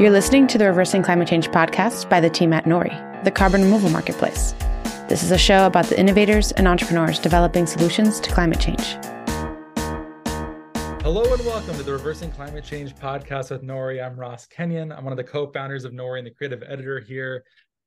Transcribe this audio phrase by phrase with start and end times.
[0.00, 3.64] You're listening to the Reversing Climate Change podcast by the team at Nori, the carbon
[3.64, 4.54] removal marketplace.
[5.08, 8.96] This is a show about the innovators and entrepreneurs developing solutions to climate change.
[11.02, 14.00] Hello and welcome to the Reversing Climate Change podcast with Nori.
[14.00, 14.92] I'm Ross Kenyon.
[14.92, 17.42] I'm one of the co-founders of Nori and the creative editor here.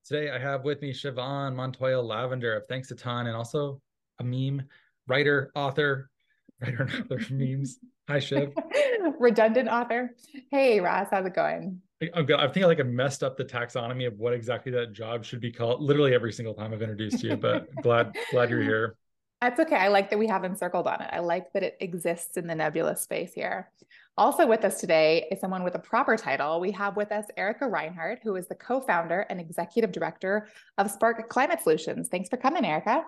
[0.06, 3.80] Today I have with me Siobhan Montoya Lavender of Thanks a Ton and also
[4.20, 4.64] a meme
[5.08, 6.09] writer, author,
[6.62, 7.80] writer and author of memes.
[8.09, 8.52] Hi, Shiv.
[9.18, 10.14] Redundant author.
[10.52, 11.81] Hey, Ross, how's it going?
[12.16, 12.39] I'm good.
[12.39, 15.39] I think I like I messed up the taxonomy of what exactly that job should
[15.39, 15.81] be called.
[15.81, 18.95] Literally every single time I've introduced you, but glad glad you're here.
[19.39, 19.75] That's okay.
[19.75, 21.09] I like that we haven't circled on it.
[21.11, 23.72] I like that it exists in the nebulous space here.
[24.17, 26.59] Also with us today is someone with a proper title.
[26.59, 31.27] We have with us Erika Reinhardt, who is the co-founder and executive director of Spark
[31.29, 32.07] Climate Solutions.
[32.07, 33.03] Thanks for coming, Erika.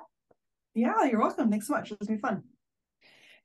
[0.73, 1.52] Yeah, you're welcome.
[1.52, 1.91] Thanks so much.
[1.91, 2.44] It's been fun.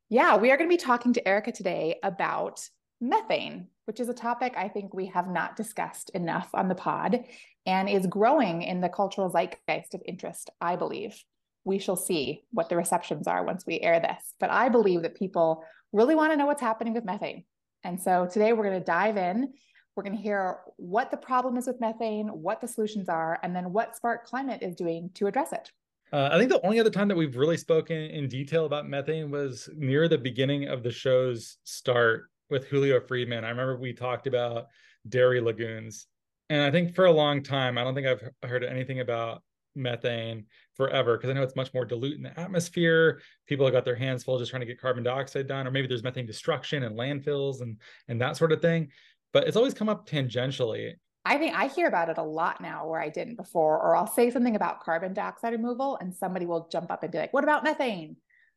[0.08, 2.66] Yeah, we are going to be talking to Erika today about
[3.00, 7.24] methane, which is a topic I think we have not discussed enough on the pod
[7.66, 11.22] and is growing in the cultural zeitgeist of interest, I believe.
[11.64, 14.34] We shall see what the receptions are once we air this.
[14.40, 17.44] But I believe that people really want to know what's happening with methane.
[17.84, 19.52] And so today we're going to dive in.
[19.94, 23.54] We're going to hear what the problem is with methane, what the solutions are, and
[23.54, 25.70] then what Spark Climate is doing to address it.
[26.12, 29.30] Uh, I think the only other time that we've really spoken in detail about methane
[29.30, 33.44] was near the beginning of the show's start with Julio Friedmann.
[33.44, 34.66] I remember we talked about
[35.08, 36.06] dairy lagoons.
[36.50, 39.42] And I think for a long time, I don't think I've heard anything about
[39.74, 43.20] methane forever because I know it's much more dilute in the atmosphere.
[43.46, 45.86] People have got their hands full just trying to get carbon dioxide done, or maybe
[45.86, 48.90] there's methane destruction and landfills and and that sort of thing.
[49.32, 50.94] But it's always come up tangentially.
[51.24, 54.06] I think I hear about it a lot now where I didn't before, or I'll
[54.06, 57.44] say something about carbon dioxide removal and somebody will jump up and be like, what
[57.44, 58.16] about methane?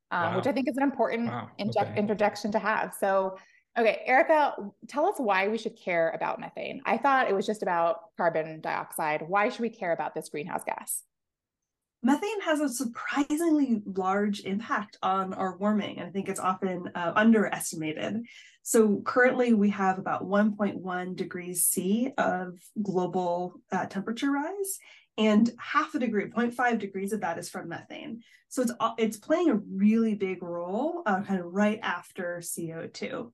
[0.10, 0.38] Um, wow.
[0.38, 1.50] Which I think is an important wow.
[1.60, 1.94] okay.
[1.98, 2.94] interjection to have.
[2.98, 3.38] So
[3.80, 4.54] Okay, Erika,
[4.90, 6.82] tell us why we should care about methane.
[6.86, 9.24] I thought it was just about carbon dioxide.
[9.26, 11.04] Why should we care about this greenhouse gas?
[12.04, 17.14] Methane has a surprisingly large impact on our warming, and I think it's often uh,
[17.16, 18.26] underestimated.
[18.64, 24.80] So, currently, we have about 1.1 degrees C of global uh, temperature rise,
[25.18, 28.22] and half a degree, 0.5 degrees of that is from methane.
[28.50, 33.32] So, it's, it's playing a really big role uh, kind of right after CO2.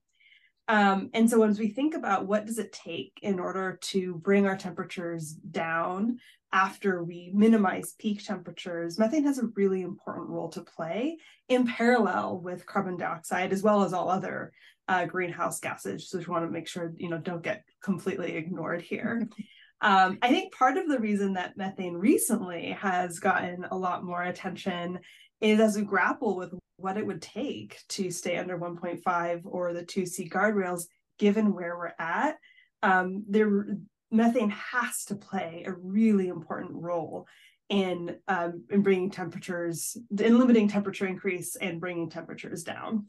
[0.67, 4.45] Um, and so as we think about what does it take in order to bring
[4.45, 6.19] our temperatures down
[6.51, 11.17] after we minimize peak temperatures, methane has a really important role to play
[11.49, 14.51] in parallel with carbon dioxide as well as all other
[14.87, 16.09] uh, greenhouse gases.
[16.09, 19.27] So we want to make sure you know don't get completely ignored here.
[19.79, 24.23] Um, I think part of the reason that methane recently has gotten a lot more
[24.23, 24.97] attention
[25.39, 29.83] is as we grapple with what it would take to stay under 1.5 or the
[29.83, 30.83] 2C guardrails,
[31.19, 32.37] given where we're at,
[32.83, 33.77] um, there
[34.11, 37.27] methane has to play a really important role
[37.69, 43.07] in um, in bringing temperatures, in limiting temperature increase and bringing temperatures down.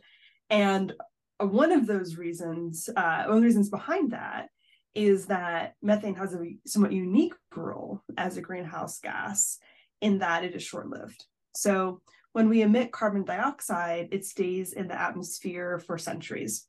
[0.50, 0.92] And
[1.38, 4.48] one of those reasons, uh, one of the reasons behind that
[4.94, 9.58] is that methane has a somewhat unique role as a greenhouse gas
[10.00, 11.24] in that it is short lived.
[11.54, 12.00] So
[12.32, 16.66] when we emit carbon dioxide, it stays in the atmosphere for centuries.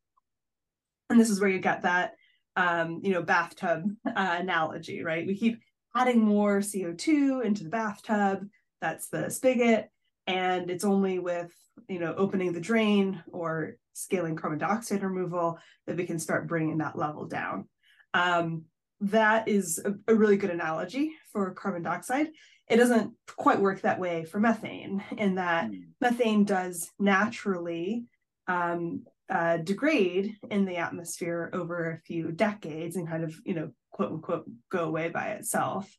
[1.09, 2.13] And this is where you get that,
[2.55, 5.25] um, you know, bathtub uh, analogy, right?
[5.25, 5.59] We keep
[5.95, 8.47] adding more CO2 into the bathtub.
[8.81, 9.89] That's the spigot.
[10.27, 11.51] And it's only with,
[11.87, 15.57] you know, opening the drain or scaling carbon dioxide removal
[15.87, 17.67] that we can start bringing that level down.
[18.13, 18.65] Um,
[19.01, 22.27] that is a, a really good analogy for carbon dioxide
[22.69, 25.83] it doesn't quite work that way for methane in that mm.
[25.99, 28.05] methane does naturally
[28.47, 33.71] um, uh, degrade in the atmosphere over a few decades and kind of you know
[33.91, 35.91] quote unquote go away by itself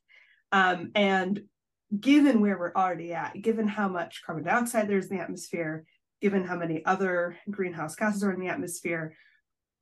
[0.53, 1.43] um, and
[1.99, 5.85] given where we're already at given how much carbon dioxide there's in the atmosphere
[6.21, 9.15] given how many other greenhouse gases are in the atmosphere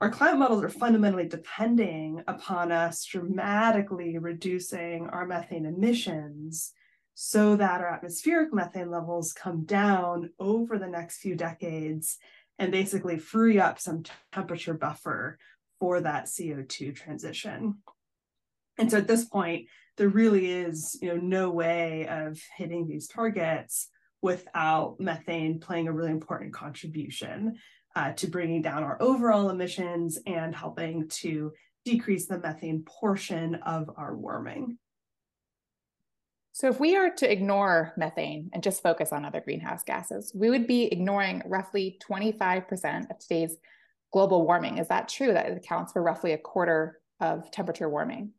[0.01, 6.73] our climate models are fundamentally depending upon us dramatically reducing our methane emissions
[7.21, 12.17] so that our atmospheric methane levels come down over the next few decades
[12.61, 15.37] and basically free up some temperature buffer
[15.81, 17.79] for that CO2 transition.
[18.79, 19.67] And so at this point,
[19.97, 23.89] there really is you know no way of hitting these targets
[24.23, 27.57] without methane playing a really important contribution
[27.97, 31.53] uh, to bringing down our overall emissions and helping to
[31.85, 34.79] decrease the methane portion of our warming.
[36.59, 40.51] So, if we are to ignore methane and just focus on other greenhouse gases, we
[40.51, 43.57] would be ignoring roughly 25% of today's
[44.13, 44.79] global warming.
[44.79, 45.33] Is that true?
[45.33, 48.33] That it accounts for roughly a quarter of temperature warming?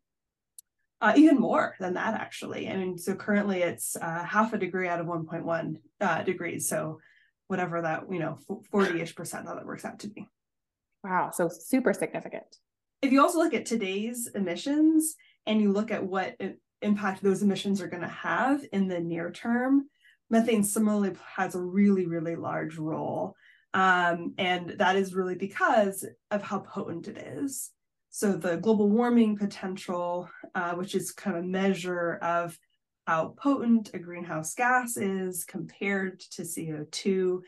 [1.00, 2.68] Uh, even more than that, actually.
[2.68, 6.68] I mean, so currently it's uh, half a degree out of 1.1 uh, degrees.
[6.68, 7.00] So,
[7.48, 8.38] whatever that, you know,
[8.70, 10.28] 40 ish percent that it works out to be.
[11.02, 11.30] Wow.
[11.32, 12.58] So, super significant.
[13.00, 15.16] If you also look at today's emissions
[15.46, 16.36] and you look at what
[16.82, 19.88] impact those emissions are going to have in the near term,
[20.30, 23.34] methane similarly has a really, really large role.
[23.74, 27.70] Um, and that is really because of how potent it is.
[28.10, 32.58] So the global warming potential, uh, which is kind of a measure of
[33.06, 37.40] how potent a greenhouse gas is compared to CO2,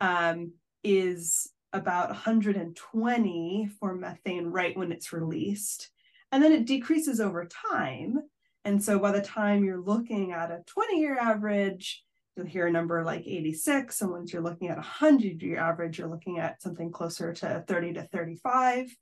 [0.00, 0.52] um,
[0.84, 5.90] is about 120 for methane right when it's released.
[6.30, 8.18] And then it decreases over time.
[8.64, 12.02] And so by the time you're looking at a 20 year average,
[12.36, 14.00] you'll hear a number like 86.
[14.00, 17.64] And once you're looking at a 100 year average, you're looking at something closer to
[17.66, 18.94] 30 to 35.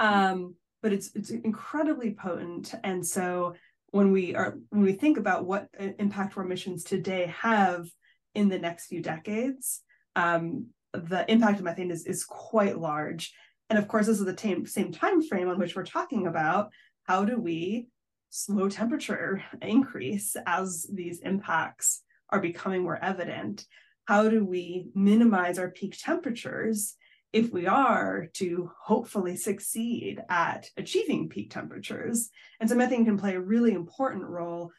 [0.00, 2.74] Um, but it's it's incredibly potent.
[2.84, 3.54] And so
[3.90, 7.86] when we are when we think about what impact our emissions today have
[8.34, 9.80] in the next few decades,
[10.16, 13.32] um, the impact of methane is, is quite large.
[13.70, 16.70] And of course, this is the same time frame on which we're talking about
[17.04, 17.86] how do we
[18.34, 23.64] slow temperature increase as these impacts are becoming more evident?
[24.06, 26.96] How do we minimize our peak temperatures
[27.32, 32.30] if we are to hopefully succeed at achieving peak temperatures?
[32.58, 34.72] And so methane can play a really important role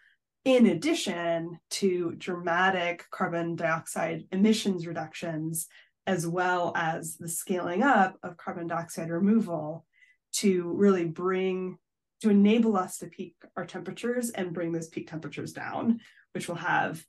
[0.43, 5.67] in addition to dramatic carbon dioxide emissions reductions,
[6.05, 9.85] as well as the scaling up of carbon dioxide removal
[10.33, 11.77] to really bring
[12.25, 15.99] to enable us to peak our temperatures and bring those peak temperatures down,
[16.33, 17.05] which will have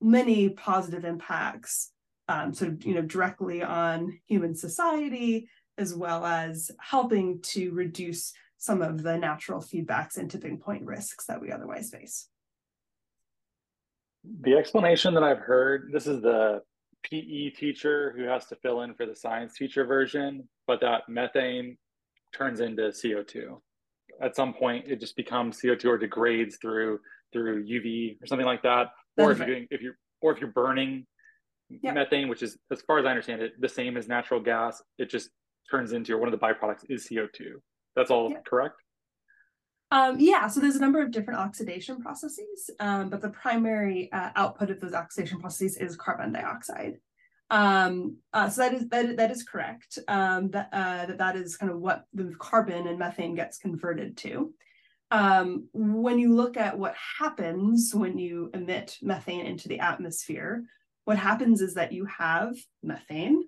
[0.00, 1.90] many positive impacts,
[2.28, 8.80] um, so you know directly on human society, as well as helping to reduce some
[8.80, 12.28] of the natural feedbacks and tipping point risks that we otherwise face.
[14.42, 16.62] The explanation that I've heard, this is the
[17.02, 21.76] PE teacher who has to fill in for the science teacher version, but that methane
[22.32, 23.58] turns into CO2
[24.20, 27.00] at some point it just becomes CO2 or degrades through
[27.32, 28.88] through UV or something like that.
[29.16, 31.06] Or if you're doing if you're or if you're burning
[31.68, 31.94] yep.
[31.94, 35.10] methane, which is as far as I understand it, the same as natural gas, it
[35.10, 35.30] just
[35.70, 37.52] turns into or one of the byproducts is CO2.
[37.96, 38.44] That's all yep.
[38.44, 38.76] correct?
[39.92, 44.30] Um, yeah, so there's a number of different oxidation processes, um, but the primary uh,
[44.36, 46.98] output of those oxidation processes is carbon dioxide.
[47.50, 49.98] Um, uh, so that is that, that is correct.
[50.06, 54.16] Um, that, uh, that that is kind of what the carbon and methane gets converted
[54.18, 54.54] to.
[55.10, 60.62] Um, when you look at what happens when you emit methane into the atmosphere,
[61.04, 62.54] what happens is that you have
[62.84, 63.42] methane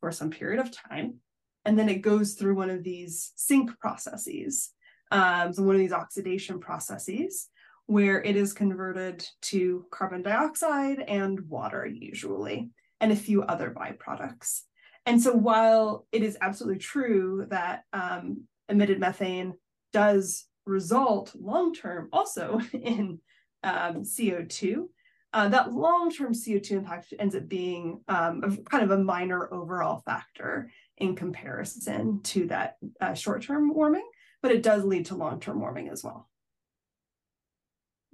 [0.00, 1.20] for some period of time,
[1.64, 4.70] and then it goes through one of these sink processes,
[5.12, 7.48] um, so one of these oxidation processes,
[7.86, 12.70] where it is converted to carbon dioxide and water usually
[13.04, 14.62] and a few other byproducts.
[15.04, 19.52] And so while it is absolutely true that um, emitted methane
[19.92, 23.20] does result long term also in
[23.62, 24.86] um, CO2,
[25.34, 29.52] uh, that long term CO2 impact ends up being um, a, kind of a minor
[29.52, 34.08] overall factor in comparison to that uh, short term warming,
[34.40, 36.26] but it does lead to long term warming as well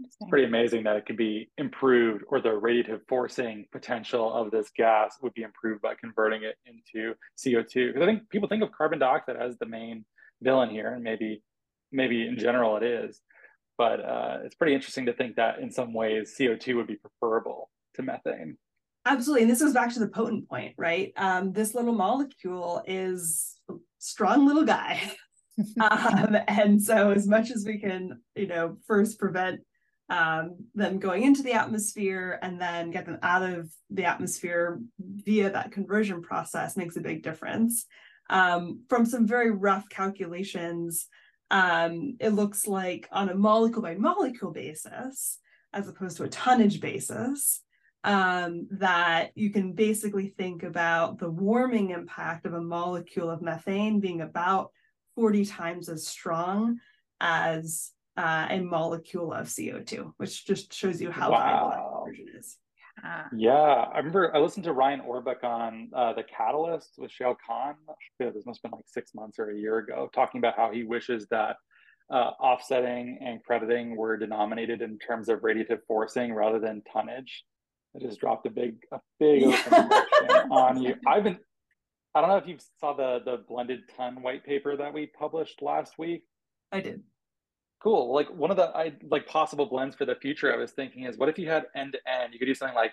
[0.04, 4.71] it's pretty amazing that it could be improved or the radiative forcing potential of this
[4.76, 7.88] gas would be improved by converting it into CO2.
[7.88, 10.04] Because I think people think of carbon dioxide as the main
[10.42, 11.42] villain here, and maybe
[11.92, 13.21] maybe in general it is.
[13.76, 17.71] But uh, it's pretty interesting to think that in some ways CO2 would be preferable
[17.95, 18.57] to methane.
[19.07, 19.42] Absolutely.
[19.42, 21.12] And this goes back to the potent point, right?
[21.16, 25.00] Um, this little molecule is a strong little guy.
[25.80, 29.61] um, and so as much as we can, you know, first prevent
[30.11, 35.50] um, them going into the atmosphere and then get them out of the atmosphere via
[35.50, 37.87] that conversion process makes a big difference.
[38.29, 41.07] Um, from some very rough calculations,
[41.52, 45.38] um, it looks like on a molecule by molecule basis,
[45.73, 47.62] as opposed to a tonnage basis,
[48.02, 54.00] um, that you can basically think about the warming impact of a molecule of methane
[54.00, 54.71] being about
[55.14, 56.79] 40 times as strong
[57.21, 61.39] as uh, a molecule of CO2, which just shows you how wow.
[61.39, 62.57] valuable that conversion is.
[63.03, 63.25] Yeah.
[63.35, 67.77] yeah, I remember I listened to Ryan Orbuch on uh, the Catalyst with Shayle Kann.
[68.19, 70.83] This must have been like six months or a year ago, talking about how he
[70.83, 71.57] wishes that
[72.11, 77.45] uh, offsetting and crediting were denominated in terms of radiative forcing rather than tonnage.
[77.97, 79.45] I just dropped a big, a big
[80.50, 80.95] on you.
[81.07, 81.39] I've been,
[82.15, 85.62] I don't know if you saw the the blended ton white paper that we published
[85.62, 86.25] last week.
[86.71, 87.03] I did.
[87.83, 88.13] Cool.
[88.13, 90.53] Like one of the I like possible blends for the future.
[90.53, 92.33] I was thinking is what if you had end to end?
[92.33, 92.93] You could do something like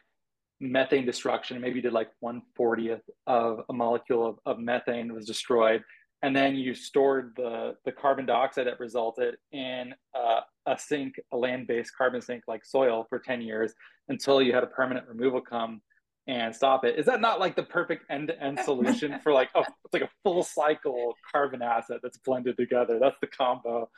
[0.61, 1.59] methane destruction.
[1.59, 5.83] Maybe you did like one fortieth of a molecule of, of methane was destroyed,
[6.23, 11.37] and then you stored the the carbon dioxide that resulted in uh, a sink, a
[11.37, 13.73] land-based carbon sink like soil for 10 years
[14.09, 15.81] until you had a permanent removal come
[16.27, 16.99] and stop it.
[16.99, 20.43] Is that not like the perfect end-to-end solution for like a it's like a full
[20.43, 22.99] cycle carbon asset that's blended together?
[22.99, 23.89] That's the combo.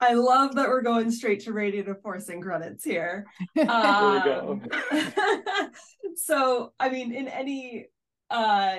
[0.00, 3.26] I love that we're going straight to radiative forcing credits here.
[3.68, 5.68] Um, there we go.
[6.16, 7.86] So, I mean, in any
[8.30, 8.76] uh,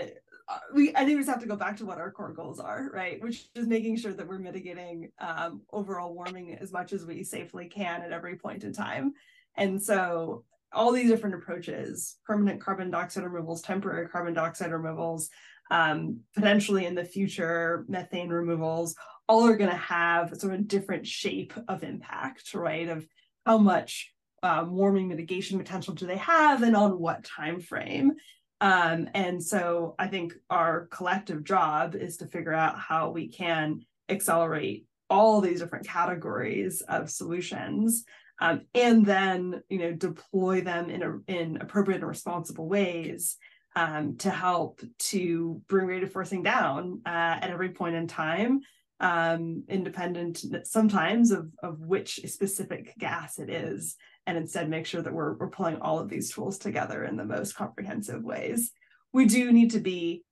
[0.74, 2.90] we I think we just have to go back to what our core goals are,
[2.94, 3.22] right?
[3.22, 7.68] Which is making sure that we're mitigating um, overall warming as much as we safely
[7.68, 9.14] can at every point in time.
[9.56, 15.30] And so all these different approaches, permanent carbon dioxide removals, temporary carbon dioxide removals,
[15.70, 18.96] um, potentially in the future, methane removals,
[19.28, 22.88] all are going to have sort of different shape of impact, right?
[22.88, 23.06] Of
[23.46, 28.14] how much um, warming mitigation potential do they have and on what time frame.
[28.62, 33.82] Um, and so I think our collective job is to figure out how we can
[34.10, 38.04] accelerate all these different categories of solutions
[38.40, 43.38] um, and then you know deploy them in a, in appropriate and responsible ways
[43.76, 48.62] um, to help to bring radiative forcing down uh, at every point in time
[49.00, 55.14] um, independent sometimes of, of which specific gas it is and instead make sure that
[55.14, 58.72] we're, we're pulling all of these tools together in the most comprehensive ways.
[59.14, 60.24] We do need to be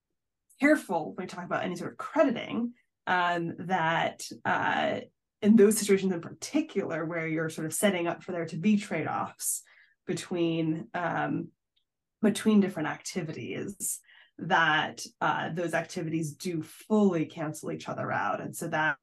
[0.59, 2.73] careful when we talk about any sort of crediting
[3.07, 5.01] um, that uh,
[5.41, 8.77] in those situations in particular where you're sort of setting up for there to be
[8.77, 9.61] trade-offs
[10.07, 11.49] between um,
[12.21, 13.99] between different activities
[14.37, 18.97] that uh, those activities do fully cancel each other out and so that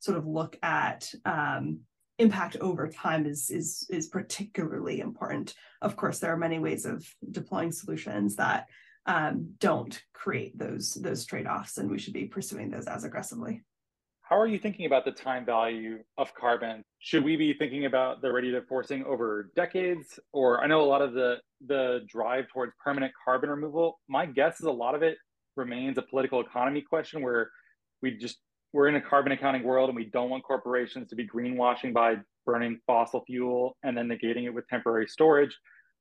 [0.00, 1.80] sort of look at um,
[2.18, 5.54] impact over time is is is particularly important.
[5.80, 8.66] Of course, there are many ways of deploying solutions that
[9.06, 13.62] um, don't create those those trade-offs, and we should be pursuing those as aggressively.
[14.32, 16.82] How are you thinking about the time value of carbon?
[17.00, 20.18] Should we be thinking about the radiative forcing over decades?
[20.32, 21.36] Or I know a lot of the
[21.66, 24.00] the drive towards permanent carbon removal.
[24.08, 25.18] My guess is a lot of it
[25.54, 27.50] remains a political economy question where
[28.00, 28.38] we just
[28.72, 32.14] we're in a carbon accounting world and we don't want corporations to be greenwashing by
[32.46, 35.54] burning fossil fuel and then negating it with temporary storage.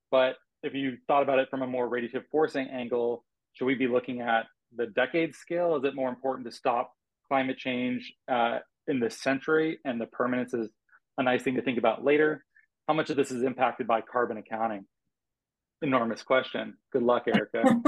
[0.10, 3.90] But if you thought about it from a more radiative forcing angle, should we be
[3.90, 5.76] looking at the decade scale?
[5.76, 6.94] Is it more important to stop
[7.32, 10.68] climate change uh, in this century and the permanence is
[11.18, 12.44] a nice thing to think about later?
[12.90, 14.86] How much of this is impacted by carbon accounting?
[15.84, 16.76] enormous question.
[16.92, 17.82] Good luck, Erika.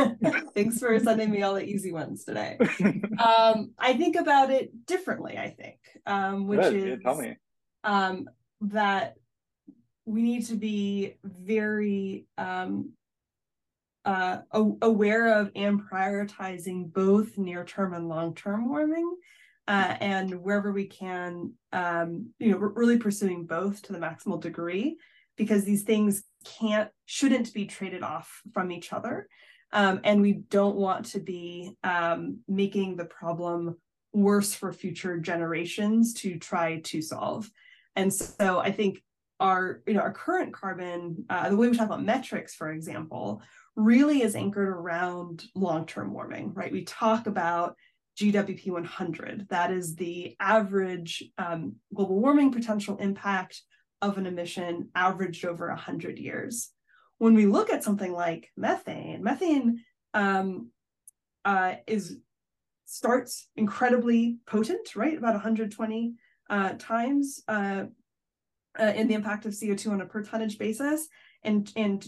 [0.55, 2.57] Thanks for sending me all the easy ones today.
[3.19, 6.73] um, I think about it differently, I think, um, which Good.
[6.73, 7.38] is tell me.
[7.83, 8.27] Um,
[8.62, 9.13] that
[10.05, 12.93] we need to be very um,
[14.05, 14.39] uh,
[14.81, 19.15] aware of and prioritizing both near term and long term warming.
[19.65, 24.41] Uh, and wherever we can, um, you know, we're really pursuing both to the maximal
[24.41, 24.98] degree
[25.38, 29.27] because these things can't shouldn't be traded off from each other
[29.72, 33.77] um, and we don't want to be um, making the problem
[34.12, 37.50] worse for future generations to try to solve
[37.95, 39.01] and so i think
[39.39, 43.41] our you know our current carbon uh, the way we talk about metrics for example
[43.75, 47.75] really is anchored around long-term warming right we talk about
[48.20, 53.62] gwp 100 that is the average um, global warming potential impact
[54.03, 56.70] of an emission averaged over 100 years.
[57.20, 59.80] When we look at something like methane, methane
[60.13, 60.72] um,
[61.46, 62.18] uh, is
[62.86, 65.18] starts incredibly potent, right?
[65.18, 66.15] About 120
[66.50, 67.86] uh, times uh,
[68.77, 71.08] uh, in the impact of CO2 on a per tonnage basis
[71.44, 72.06] and, and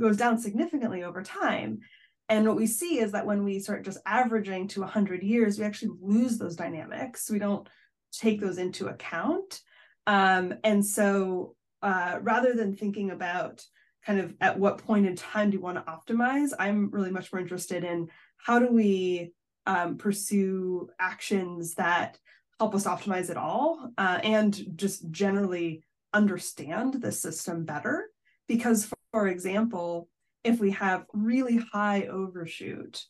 [0.00, 1.80] goes down significantly over time.
[2.28, 5.64] And what we see is that when we start just averaging to 100 years, we
[5.64, 7.30] actually lose those dynamics.
[7.30, 7.68] We don't
[8.12, 9.60] take those into account.
[10.06, 13.62] Um, and so uh, rather than thinking about
[14.06, 16.50] kind of at what point in time do you want to optimize?
[16.58, 19.32] I'm really much more interested in how do we
[19.66, 22.18] um, pursue actions that
[22.58, 25.82] help us optimize it all uh, and just generally
[26.12, 28.06] understand the system better.
[28.46, 30.08] Because, for example,
[30.42, 33.00] if we have really high overshoot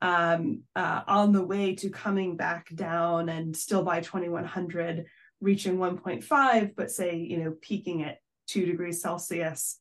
[0.00, 5.06] um, uh, on the way to coming back down and still by 2100
[5.40, 9.78] reaching 1.5, but say, you know, peaking at two degrees Celsius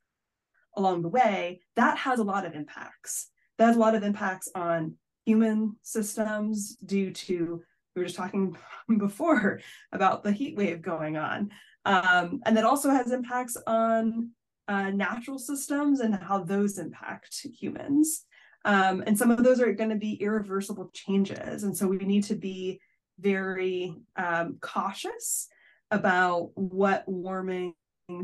[0.77, 3.29] along the way, that has a lot of impacts.
[3.57, 7.63] That has a lot of impacts on human systems due to
[7.95, 8.55] we were just talking
[8.99, 9.61] before
[9.91, 11.49] about the heat wave going on
[11.85, 14.29] um, and that also has impacts on
[14.67, 18.25] uh, natural systems and how those impact humans
[18.63, 22.23] um, and some of those are going to be irreversible changes and so we need
[22.23, 22.79] to be
[23.19, 25.47] very um, cautious
[25.91, 27.75] about what warming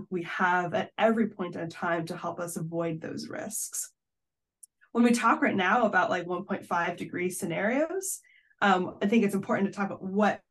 [0.10, 3.92] we have at every point in time to help us avoid those risks.
[4.92, 8.20] When we talk right now about like 1.5 degree scenarios,
[8.62, 10.42] um, I think it's important to talk about what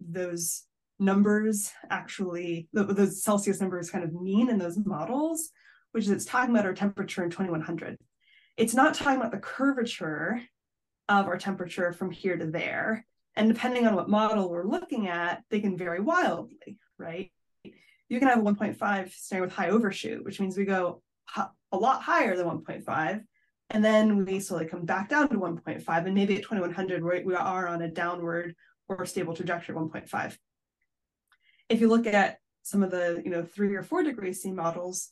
[0.00, 0.62] those
[0.98, 5.50] numbers actually, those Celsius numbers kind of mean in those models,
[5.92, 7.98] which is it's talking about our temperature in 2100.
[8.56, 10.40] It's not talking about the curvature
[11.08, 13.06] of our temperature from here to there.
[13.36, 17.30] And depending on what model we're looking at, they can vary wildly, right?
[18.08, 21.02] You can have a 1.5 staying with high overshoot, which means we go
[21.36, 23.22] a lot higher than 1.5.
[23.70, 25.86] And then we slowly come back down to 1.5.
[25.88, 28.54] And maybe at 2100, we are on a downward
[28.88, 30.36] or stable trajectory 1.5.
[31.68, 35.08] If you look at some of the you know three or four degree C models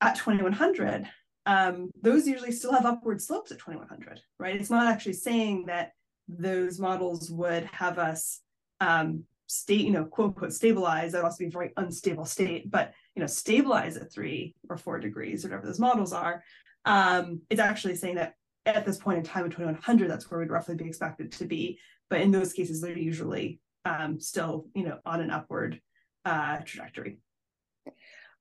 [0.00, 1.08] at 2100,
[1.46, 4.56] um, those usually still have upward slopes at 2100, right?
[4.56, 5.92] It's not actually saying that
[6.28, 8.40] those models would have us
[8.80, 11.12] um, state, you know, quote unquote stabilize.
[11.12, 14.76] That would also be a very unstable state, but you know, stabilize at three or
[14.76, 16.42] four degrees, whatever those models are.
[16.84, 18.34] Um, it's actually saying that
[18.66, 21.78] at this point in time in 2100, that's where we'd roughly be expected to be.
[22.10, 25.80] But in those cases, they're usually um, still, you know, on an upward
[26.24, 27.18] uh, trajectory.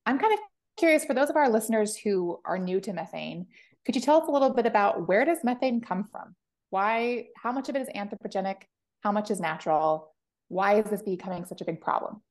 [0.06, 0.40] I'm kind of
[0.78, 3.48] curious for those of our listeners who are new to methane,
[3.86, 6.36] could you tell us a little bit about where does methane come from?
[6.70, 8.64] Why, how much of it is anthropogenic?
[9.02, 10.14] How much is natural?
[10.48, 12.22] Why is this becoming such a big problem?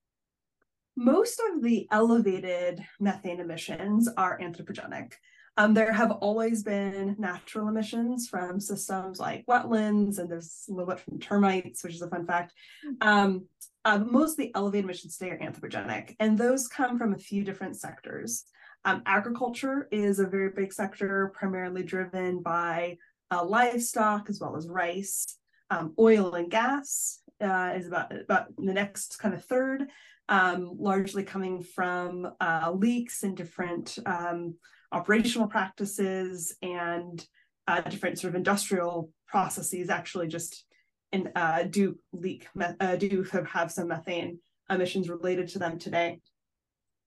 [0.96, 5.12] Most of the elevated methane emissions are anthropogenic.
[5.56, 10.88] Um, there have always been natural emissions from systems like wetlands, and there's a little
[10.88, 12.54] bit from termites, which is a fun fact.
[13.00, 13.46] Um,
[13.84, 17.44] uh, most of the elevated emissions today are anthropogenic, and those come from a few
[17.44, 18.44] different sectors.
[18.84, 22.96] Um, agriculture is a very big sector, primarily driven by
[23.30, 25.38] uh, livestock as well as rice.
[25.70, 29.88] Um, oil and gas uh, is about about the next kind of third,
[30.28, 34.54] um, largely coming from uh, leaks and different um,
[34.92, 37.26] operational practices and
[37.66, 39.90] uh, different sort of industrial processes.
[39.90, 40.64] Actually, just
[41.10, 42.46] in, uh, do leak
[42.80, 44.38] uh, do have some methane
[44.70, 46.20] emissions related to them today.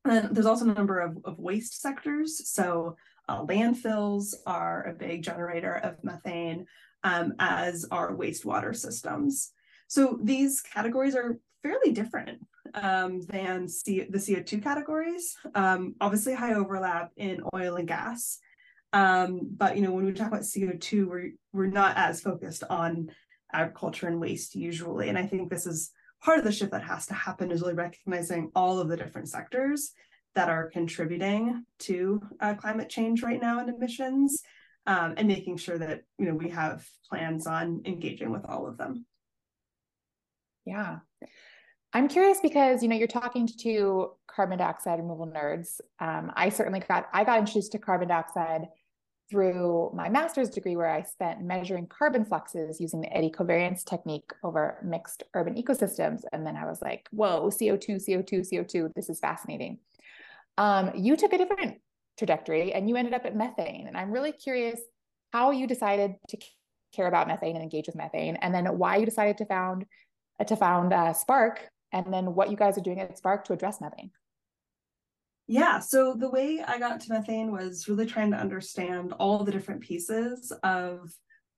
[0.06, 2.50] And there's also a number of, of waste sectors.
[2.50, 2.96] So
[3.28, 6.68] uh, landfills are a big generator of methane,
[7.04, 9.52] um, as are wastewater systems.
[9.88, 12.40] So these categories are fairly different
[12.76, 15.36] um, than C- the CO2 categories.
[15.56, 18.40] Um, obviously, high overlap in oil and gas.
[18.94, 23.10] Um, but you know, when we talk about CO2, we're we're not as focused on
[23.54, 25.10] agriculture and waste usually.
[25.10, 25.92] And I think this is
[26.24, 29.30] part of the shift that has to happen is really recognizing all of the different
[29.30, 29.92] sectors
[30.36, 34.42] that are contributing to uh, climate change right now and emissions
[34.88, 38.78] um, and making sure that you know we have plans on engaging with all of
[38.78, 39.06] them
[40.66, 40.98] yeah
[41.96, 45.80] i'm curious because you know you're talking to carbon dioxide removal nerds.
[46.00, 48.68] Um, i certainly got i got introduced to carbon dioxide
[49.28, 54.30] through my master's degree where i spent measuring carbon fluxes using the eddy covariance technique
[54.44, 56.22] over mixed urban ecosystems.
[56.32, 59.80] And then i was like whoa co2 co2 co2 this is fascinating.
[60.58, 61.80] Um, you took a different
[62.18, 63.88] trajectory and you ended up at methane.
[63.88, 64.80] And I'm really curious
[65.34, 66.38] how you decided to
[66.94, 69.86] care about methane and engage with methane, and then why you decided to found
[70.46, 73.80] to found uh, Spark, and then what you guys are doing at Spark to address
[73.80, 74.12] methane.
[75.48, 79.52] Yeah, so the way I got to methane was really trying to understand all the
[79.52, 81.12] different pieces of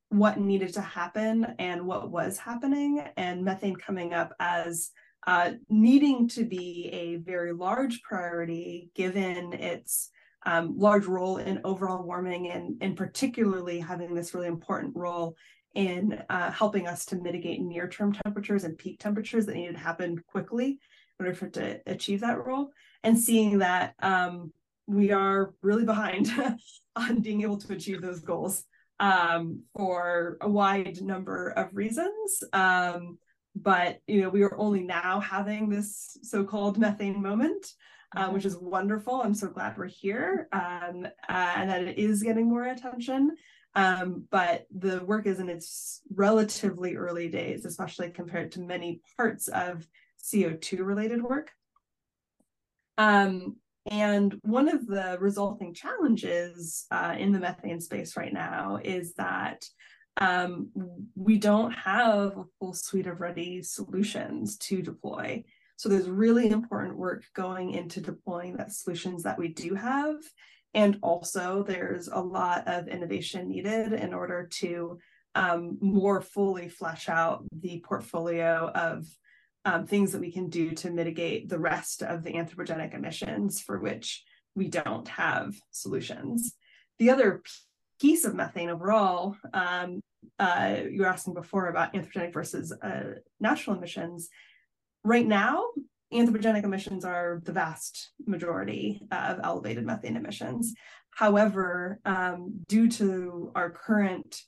[0.10, 4.92] what needed to happen and what was happening, and methane coming up as
[5.26, 10.12] uh, needing to be a very large priority given its
[10.46, 15.36] um, large role in overall warming and, and particularly having this really important role
[15.78, 20.20] in uh, helping us to mitigate near-term temperatures and peak temperatures that needed to happen
[20.28, 20.80] quickly
[21.20, 22.72] in order for it to achieve that role
[23.04, 24.52] and seeing that um,
[24.88, 26.32] we are really behind
[26.96, 28.64] on being able to achieve those goals
[29.00, 32.44] um, for a wide number of reasons.
[32.54, 33.20] Um,
[33.56, 37.72] but you know, we are only now having this so-called methane moment,
[38.16, 39.22] uh, which is wonderful.
[39.22, 43.36] I'm so glad we're here um, uh, and that it is getting more attention.
[43.78, 49.50] Um, but the work is in its relatively early days, especially compared to many parts
[49.50, 49.88] of
[50.20, 51.52] CO2 related work.
[52.98, 59.14] Um, and one of the resulting challenges uh, in the methane space right now is
[59.14, 59.64] that
[60.20, 60.72] um,
[61.16, 65.44] we don't have a full suite of ready solutions to deploy.
[65.76, 70.16] So there's really important work going into deploying the solutions that we do have.
[70.74, 75.00] And also there's a lot of innovation needed in order to
[75.36, 79.06] um, more fully flesh out the portfolio of
[79.66, 83.80] um, things that we can do to mitigate the rest of the anthropogenic emissions for
[83.80, 84.24] which
[84.56, 86.56] we don't have solutions.
[87.00, 87.44] The other
[88.00, 90.02] piece of methane overall, um,
[90.40, 94.30] uh, you were asking before about anthropogenic versus uh, natural emissions.
[95.04, 95.66] Right now,
[96.14, 100.74] anthropogenic emissions are the vast majority of elevated methane emissions.
[101.12, 104.42] However, um, due to our current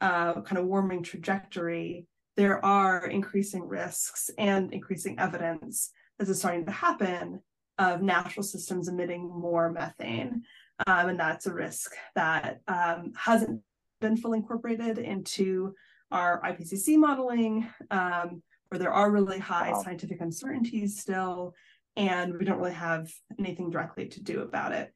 [0.00, 6.64] uh, kind of warming trajectory, there are increasing risks and increasing evidence that is starting
[6.66, 7.40] to happen
[7.78, 10.42] of natural systems emitting more methane.
[10.86, 13.60] Um, and that's a risk that um, hasn't
[14.00, 15.74] been fully incorporated into
[16.10, 19.82] our IPCC modeling, um, where there are really high wow.
[19.82, 21.54] scientific uncertainties still,
[21.96, 24.92] and we don't really have anything directly to do about it,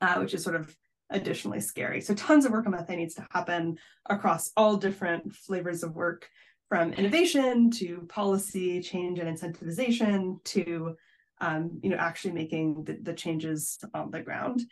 [0.00, 0.74] uh, which is sort of
[1.10, 2.00] additionally scary.
[2.00, 6.28] So tons of work on methane needs to happen across all different flavors of work,
[6.68, 10.96] from innovation to policy change and incentivization to
[11.40, 14.62] um, you know actually making the, the, changes on the ground.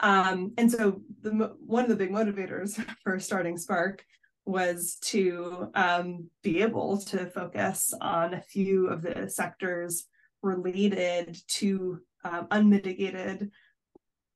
[0.00, 4.04] Um, and so the one of the big motivators for starting Spark
[4.44, 10.04] was to um, be able to focus on a few of the sectors
[10.42, 13.50] related to um, unmitigated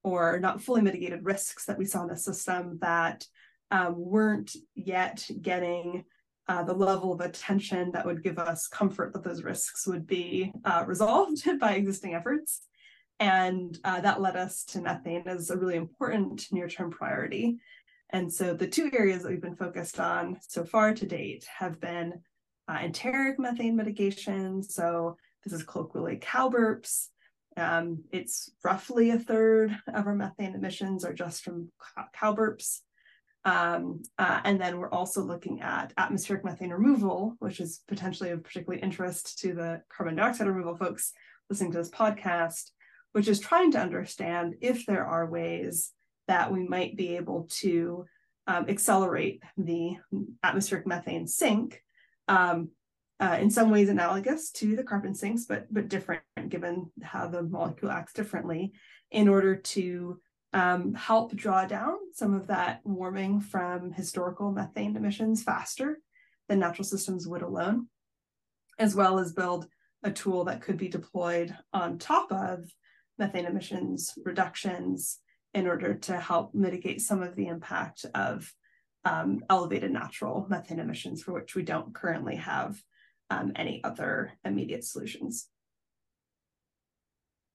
[0.05, 3.27] or not fully mitigated risks that we saw in the system that
[3.73, 6.05] um, weren't yet getting
[6.49, 10.53] uh, the level of attention that would give us comfort that those risks would be
[10.65, 12.63] uh, resolved by existing efforts.
[13.19, 17.59] And uh, that led us to methane as a really important near term priority.
[18.11, 21.81] And so the two areas that we've been focused on so far to date have
[21.81, 22.23] been
[22.69, 24.63] uh, enteric methane mitigation.
[24.63, 27.09] So this is colloquially cow burps.
[27.57, 31.71] Um, it's roughly a third of our methane emissions are just from
[32.15, 32.81] cow burps.
[33.45, 38.43] Um, uh, and then we're also looking at atmospheric methane removal, which is potentially of
[38.43, 41.13] particular interest to the carbon dioxide removal folks
[41.49, 42.73] listening to this podcast,
[43.13, 45.93] which is trying to understand if there are ways
[46.29, 48.05] that we might be able to
[48.47, 49.97] um, accelerate the
[50.43, 51.83] atmospheric methane sink.
[52.29, 52.71] Um,
[53.19, 57.43] uh, in some ways analogous to the carbon sinks, but but different given how the
[57.43, 58.73] molecule acts differently,
[59.11, 60.21] in order to
[60.53, 65.99] um, help draw down some of that warming from historical methane emissions faster
[66.49, 67.89] than natural systems would alone,
[68.79, 69.67] as well as build
[70.03, 72.71] a tool that could be deployed on top of
[73.19, 75.19] methane emissions reductions
[75.57, 78.53] in order to help mitigate some of the impact of
[79.07, 82.79] um, elevated natural methane emissions for which we don't currently have
[83.31, 85.49] um, any other immediate solutions.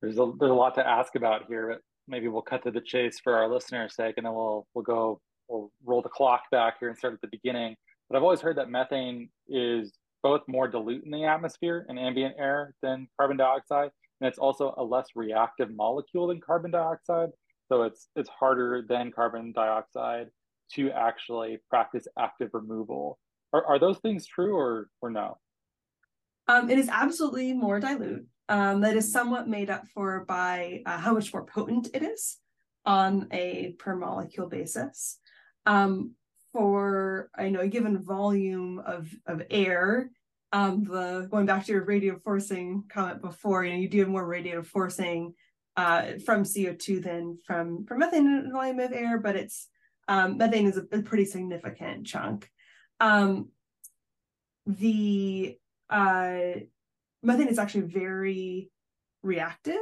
[0.01, 2.81] There's a, there's a lot to ask about here, but maybe we'll cut to the
[2.81, 6.77] chase for our listeners' sake, and then we'll we'll go we'll roll the clock back
[6.79, 7.75] here and start at the beginning.
[8.09, 12.33] But I've always heard that methane is both more dilute in the atmosphere and ambient
[12.39, 17.29] air than carbon dioxide, and it's also a less reactive molecule than carbon dioxide.
[17.71, 20.27] So it's it's harder than carbon dioxide
[20.73, 23.17] to actually practice active removal.
[23.53, 25.37] Are, are those things true or or no?
[26.49, 30.97] Um, it is absolutely more dilute um, that is somewhat made up for by uh,
[30.97, 32.39] how much more potent it is
[32.85, 35.19] on a per molecule basis.
[35.65, 36.15] Um,
[36.51, 40.11] for I know a given volume of of air,
[40.51, 44.09] um, the going back to your radiative forcing comment before, you know, you do have
[44.09, 45.35] more radiative forcing
[45.77, 49.67] uh, from CO2 than from from methane in volume of air, but it's
[50.07, 52.49] um, methane is a, a, pretty significant chunk.
[52.99, 53.49] Um,
[54.65, 55.57] the
[55.89, 56.51] uh,
[57.23, 58.69] methane is actually very
[59.23, 59.75] reactive,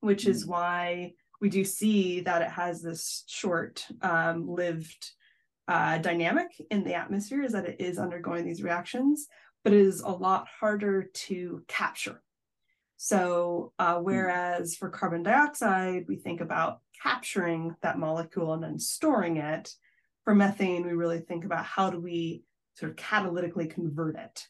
[0.00, 0.50] which is mm.
[0.50, 5.10] why we do see that it has this short um, lived
[5.66, 9.28] uh, dynamic in the atmosphere is that it is undergoing these reactions,
[9.62, 12.22] but it is a lot harder to capture.
[12.96, 14.04] So, uh, hmm.
[14.04, 19.74] whereas for carbon dioxide, we think about capturing that molecule and then storing it,
[20.24, 22.42] for methane, we really think about how do we
[22.74, 24.46] sort of catalytically convert it.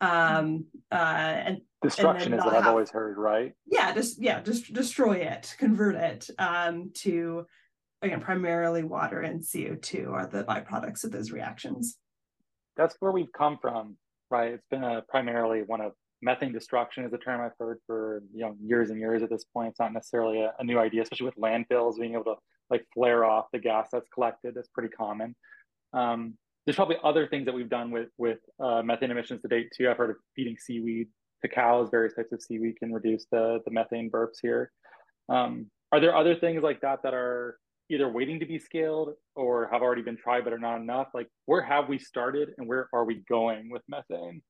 [0.00, 3.52] Um, uh, and destruction and is what I've always heard, right?
[3.66, 7.46] Yeah, just yeah, just destroy it, convert it um, to
[8.02, 11.96] again primarily water and CO2 are the byproducts of those reactions.
[12.76, 13.96] That's where we've come from,
[14.30, 14.52] right?
[14.52, 15.92] It's been a primarily one of
[16.24, 19.44] methane destruction is a term I've heard for you know years and years at this
[19.44, 19.70] point.
[19.70, 22.34] It's not necessarily a, a, new idea, especially with landfills being able to
[22.70, 24.54] like flare off the gas that's collected.
[24.54, 25.36] That's pretty common.
[25.92, 26.34] Um,
[26.64, 29.88] there's probably other things that we've done with with uh, methane emissions to date too.
[29.90, 31.08] I've heard of feeding seaweed
[31.42, 31.88] to cows.
[31.90, 34.72] Various types of seaweed can reduce the the methane burps here.
[35.28, 37.58] Um, are there other things like that that are
[37.90, 41.08] either waiting to be scaled or have already been tried but are not enough?
[41.12, 44.42] Like where have we started and where are we going with methane?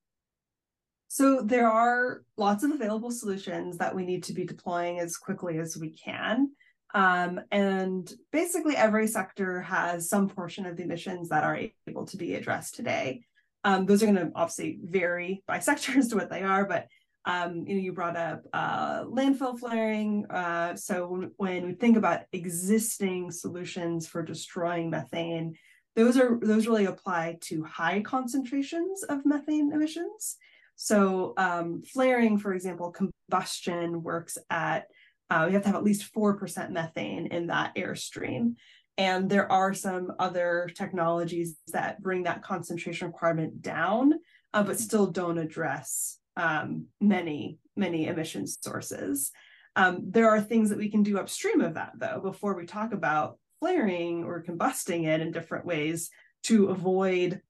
[1.07, 5.59] So there are lots of available solutions that we need to be deploying as quickly
[5.59, 6.51] as we can.
[6.93, 12.17] Um, and basically every sector has some portion of the emissions that are able to
[12.17, 13.25] be addressed today.
[13.63, 16.87] Um, those are going to obviously vary by sector as to what they are, but
[17.25, 20.25] um, you know, you brought up uh, landfill flaring.
[20.29, 25.55] Uh, so when, when we think about existing solutions for destroying methane,
[25.95, 30.37] those are those really apply to high concentrations of methane emissions.
[30.75, 34.87] So um, flaring, for example, combustion works at,
[35.29, 38.55] uh, we have to have at least 4% methane in that airstream.
[38.97, 44.13] And there are some other technologies that bring that concentration requirement down,
[44.53, 49.31] uh, but still don't address um, many, many emission sources.
[49.75, 52.93] Um, there are things that we can do upstream of that, though, before we talk
[52.93, 56.09] about flaring or combusting it in different ways
[56.43, 57.41] to avoid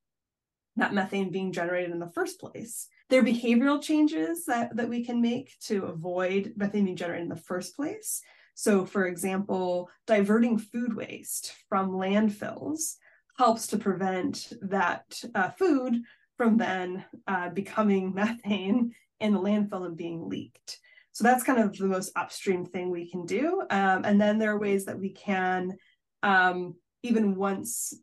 [0.77, 2.87] that methane being generated in the first place.
[3.09, 7.29] There are behavioral changes that, that we can make to avoid methane being generated in
[7.29, 8.21] the first place.
[8.55, 12.95] So, for example, diverting food waste from landfills
[13.37, 16.01] helps to prevent that uh, food
[16.37, 20.79] from then uh, becoming methane in the landfill and being leaked.
[21.11, 23.61] So that's kind of the most upstream thing we can do.
[23.69, 25.77] Um, and then there are ways that we can,
[26.23, 27.93] um, even once,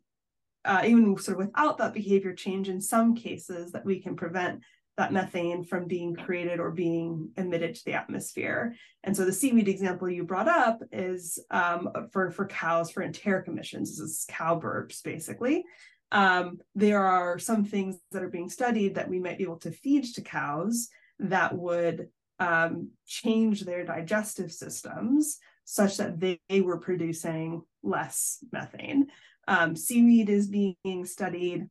[0.65, 4.63] uh, even sort of without that behavior change, in some cases, that we can prevent
[4.97, 8.75] that methane from being created or being emitted to the atmosphere.
[9.03, 13.47] And so the seaweed example you brought up is um, for, for cows for enteric
[13.47, 13.89] emissions.
[13.89, 15.63] This is cow burps, basically.
[16.11, 19.71] Um, there are some things that are being studied that we might be able to
[19.71, 26.77] feed to cows that would um, change their digestive systems such that they, they were
[26.77, 29.07] producing less methane.
[29.47, 31.67] Um, seaweed is being studied.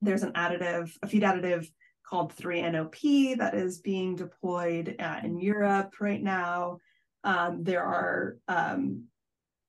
[0.00, 1.70] There's an additive, a feed additive
[2.10, 6.78] called 3NOP that is being deployed uh, in Europe right now.
[7.22, 9.04] Um, there are um,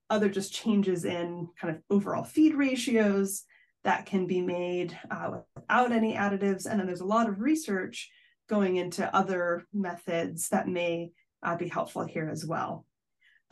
[0.09, 3.43] other just changes in kind of overall feed ratios
[3.83, 6.65] that can be made uh, without any additives.
[6.65, 8.09] And then there's a lot of research
[8.49, 11.11] going into other methods that may
[11.43, 12.85] uh, be helpful here as well.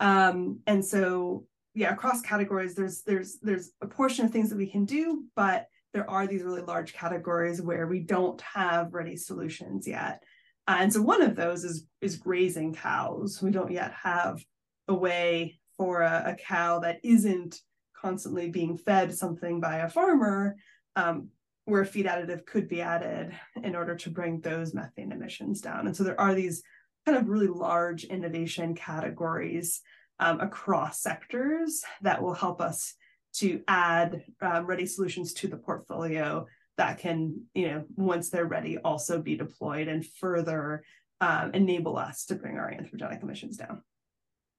[0.00, 4.70] Um, and so, yeah, across categories, there's there's there's a portion of things that we
[4.70, 9.86] can do, but there are these really large categories where we don't have ready solutions
[9.86, 10.22] yet.
[10.68, 13.40] Uh, and so one of those is is grazing cows.
[13.42, 14.44] We don't yet have
[14.88, 17.60] a way for a, a cow that isn't
[17.96, 20.56] constantly being fed something by a farmer
[20.96, 21.28] um,
[21.64, 25.86] where a feed additive could be added in order to bring those methane emissions down.
[25.86, 26.62] And so there are these
[27.06, 29.80] kind of really large innovation categories
[30.18, 32.94] um, across sectors that will help us
[33.34, 38.78] to add um, ready solutions to the portfolio that can, you know, once they're ready,
[38.78, 40.82] also be deployed and further
[41.20, 43.82] um, enable us to bring our anthropogenic emissions down.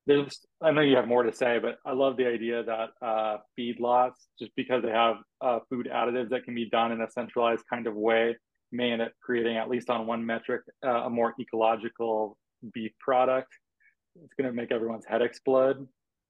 [0.08, 3.38] There's, I know you have more to say, but I love the idea that uh,
[3.58, 7.64] feedlots, just because they have uh, food additives that can be done in a centralized
[7.70, 8.36] kind of way,
[8.72, 12.38] may end up creating, at least on one metric, uh, a more ecological
[12.74, 13.50] beef product.
[14.24, 15.88] It's going to make everyone's head explode,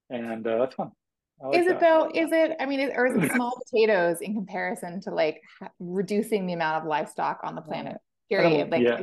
[0.10, 0.92] and uh, that's fun.
[1.44, 2.12] Like is it though?
[2.14, 2.56] Is it?
[2.60, 5.42] I mean, is, or is it small potatoes in comparison to like
[5.80, 7.98] reducing the amount of livestock on the planet?
[8.30, 8.70] Period.
[8.70, 9.02] Like, yeah.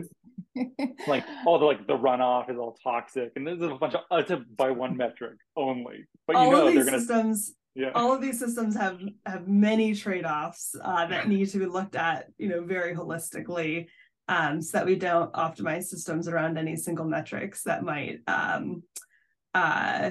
[1.07, 4.17] like all the like the runoff is all toxic, and there's a bunch of uh,
[4.17, 6.07] it's a, by one metric only.
[6.27, 7.55] But you all know of these they're gonna systems.
[7.75, 7.91] Yeah.
[7.95, 11.97] All of these systems have have many trade offs uh, that need to be looked
[11.97, 13.87] at, you know, very holistically,
[14.29, 18.83] um, so that we don't optimize systems around any single metrics that might um,
[19.55, 20.11] uh,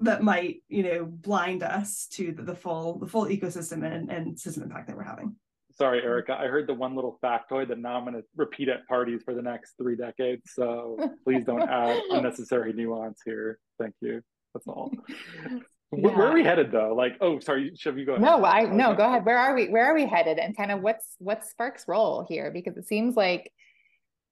[0.00, 4.38] that might you know blind us to the, the full the full ecosystem and, and
[4.38, 5.34] system impact that we're having
[5.78, 6.32] Sorry, Erika.
[6.32, 9.32] I heard the one little factoid that now I'm going to repeat at parties for
[9.32, 10.42] the next three decades.
[10.52, 13.60] So please don't add unnecessary nuance here.
[13.80, 14.20] Thank you.
[14.54, 14.92] That's all.
[15.90, 16.10] Yeah.
[16.10, 16.94] Where are we headed though?
[16.94, 18.22] Like, oh, sorry, should we go ahead?
[18.22, 19.24] No, I no, go ahead.
[19.24, 19.70] Where are we?
[19.70, 20.38] Where are we headed?
[20.38, 22.50] And kind of what's what's Spark's role here?
[22.50, 23.50] Because it seems like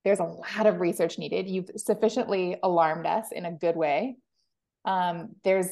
[0.04, 1.48] there's a lot of research needed.
[1.48, 4.16] You've sufficiently alarmed us in a good way.
[4.86, 5.68] Um, there's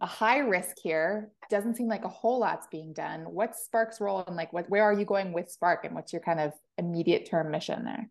[0.00, 1.30] a high risk here.
[1.50, 3.22] Doesn't seem like a whole lot's being done.
[3.22, 6.22] What's Spark's role and like what where are you going with Spark and what's your
[6.22, 8.08] kind of immediate term mission there?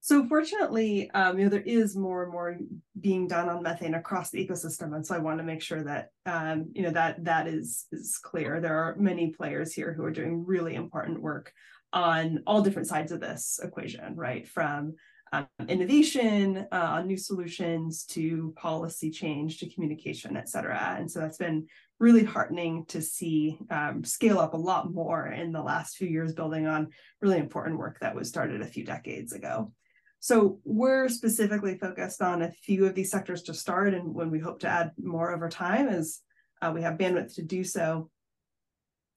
[0.00, 2.58] So fortunately, um, you know, there is more and more
[3.00, 6.08] being done on methane across the ecosystem, and so I want to make sure that
[6.26, 8.60] um, you know that that is is clear.
[8.60, 11.52] There are many players here who are doing really important work
[11.92, 14.48] on all different sides of this equation, right?
[14.48, 14.94] From
[15.32, 20.96] um, innovation uh, on new solutions to policy change to communication, et cetera.
[20.98, 21.66] And so that's been
[21.98, 26.34] really heartening to see um, scale up a lot more in the last few years,
[26.34, 26.88] building on
[27.20, 29.72] really important work that was started a few decades ago.
[30.20, 34.38] So we're specifically focused on a few of these sectors to start, and when we
[34.38, 36.20] hope to add more over time, as
[36.60, 38.10] uh, we have bandwidth to do so,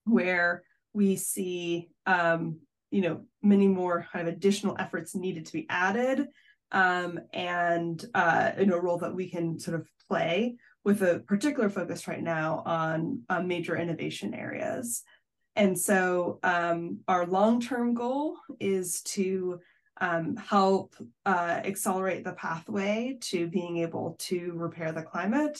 [0.06, 2.60] where we see um,
[2.96, 6.28] you know many more kind of additional efforts needed to be added
[6.72, 10.56] um, and uh, in a role that we can sort of play
[10.86, 15.04] with a particular focus right now on uh, major innovation areas.
[15.58, 19.60] And so um, our long-term goal is to
[20.00, 25.60] um, help uh, accelerate the pathway to being able to repair the climate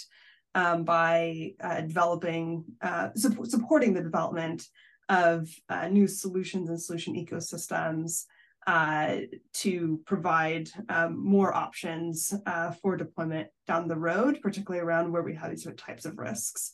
[0.54, 4.64] um, by uh, developing, uh, su- supporting the development
[5.10, 8.26] of uh, new solutions and solution ecosystems
[8.68, 9.18] uh,
[9.54, 15.36] to provide um, more options uh, for deployment down the road, particularly around where we
[15.36, 16.74] have these types of risks.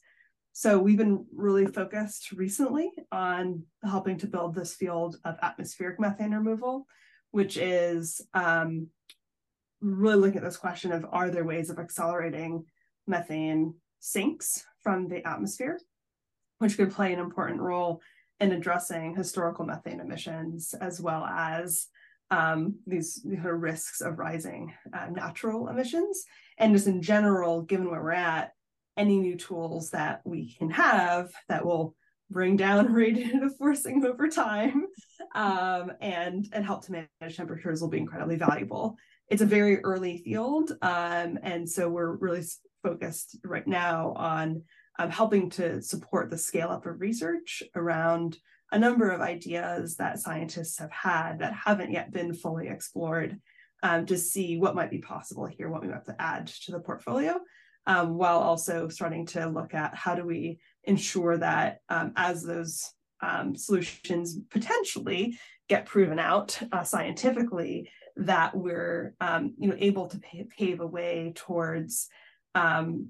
[0.54, 6.32] So we've been really focused recently on helping to build this field of atmospheric methane
[6.32, 6.86] removal,
[7.32, 8.88] which is um,
[9.82, 12.66] really looking at this question of are there ways of accelerating
[13.08, 15.80] methane sinks from the atmosphere,
[16.60, 18.02] which could play an important role
[18.42, 21.88] in addressing historical methane emissions as well as
[22.32, 26.26] um, these you know, risks of rising uh, natural emissions.
[26.58, 28.52] And just in general, given where we're at,
[28.98, 31.96] any new tools that we can have that will
[32.32, 34.86] bring down radiative forcing over time
[35.36, 38.98] um, and, and help to manage temperatures will be incredibly valuable.
[39.28, 40.72] It's a very early field.
[40.82, 42.44] Um, and so we're really
[42.82, 44.64] focused right now on
[45.00, 48.38] um, helping to support the scale up of research around
[48.72, 53.40] a number of ideas that scientists have had that haven't yet been fully explored
[53.84, 56.80] um, to see what might be possible here, what we have to add to the
[56.80, 57.40] portfolio,
[57.88, 62.92] um, while also starting to look at how do we ensure that um, as those
[63.22, 70.20] um, solutions potentially get proven out uh, scientifically, that we're um, you know able to
[70.58, 72.08] pave a way towards
[72.56, 73.10] um,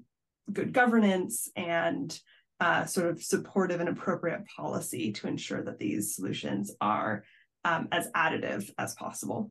[0.52, 2.18] good governance and
[2.60, 7.24] uh, sort of supportive and appropriate policy to ensure that these solutions are
[7.64, 9.50] um, as additive as possible.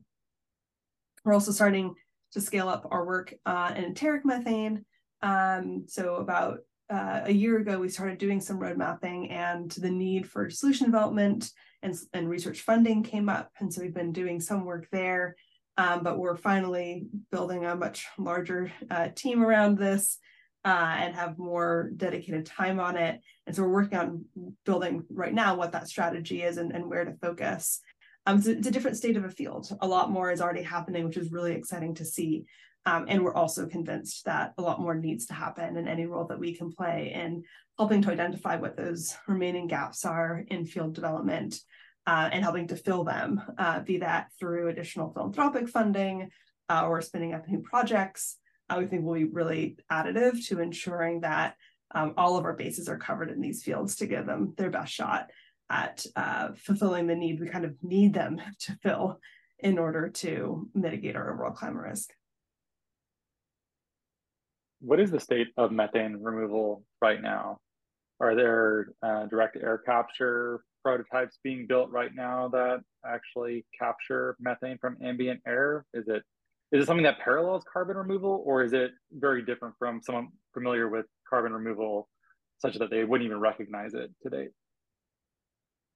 [1.24, 1.94] We're also starting
[2.32, 4.84] to scale up our work uh, in enteric methane.
[5.20, 6.60] Um, so about
[6.90, 10.86] uh, a year ago, we started doing some road mapping and the need for solution
[10.86, 11.50] development
[11.82, 13.50] and, and research funding came up.
[13.60, 15.36] And so we've been doing some work there,
[15.76, 20.18] um, but we're finally building a much larger uh, team around this
[20.64, 23.20] uh, and have more dedicated time on it.
[23.46, 24.24] And so we're working on
[24.64, 27.80] building right now what that strategy is and, and where to focus.
[28.26, 29.76] Um, it's, a, it's a different state of a field.
[29.80, 32.44] A lot more is already happening, which is really exciting to see.
[32.86, 36.26] Um, and we're also convinced that a lot more needs to happen in any role
[36.26, 37.44] that we can play in
[37.78, 41.60] helping to identify what those remaining gaps are in field development
[42.06, 46.30] uh, and helping to fill them, uh, be that through additional philanthropic funding
[46.68, 48.38] uh, or spinning up new projects,
[48.70, 51.54] uh, we think will be really additive to ensuring that
[51.94, 54.92] um, all of our bases are covered in these fields to give them their best
[54.92, 55.30] shot
[55.70, 59.18] at uh, fulfilling the need we kind of need them to fill
[59.58, 62.10] in order to mitigate our overall climate risk.
[64.80, 67.58] What is the state of methane removal right now?
[68.18, 74.78] Are there uh, direct air capture prototypes being built right now that actually capture methane
[74.78, 75.84] from ambient air?
[75.94, 76.24] Is it
[76.72, 80.88] is it something that parallels carbon removal or is it very different from someone familiar
[80.88, 82.08] with carbon removal
[82.58, 84.50] such that they wouldn't even recognize it to date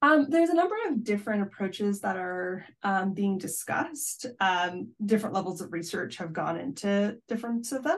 [0.01, 4.27] um, there's a number of different approaches that are um, being discussed.
[4.39, 7.97] Um, different levels of research have gone into different of them.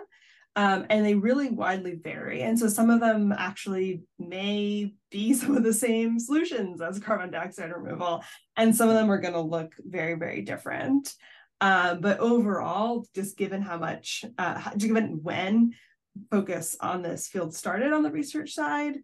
[0.55, 2.41] Um, and they really widely vary.
[2.41, 7.31] And so some of them actually may be some of the same solutions as carbon
[7.31, 8.23] dioxide removal,
[8.57, 11.13] and some of them are going to look very, very different.
[11.61, 15.73] Um, but overall, just given how much, uh, given when
[16.31, 18.97] focus on this field started on the research side,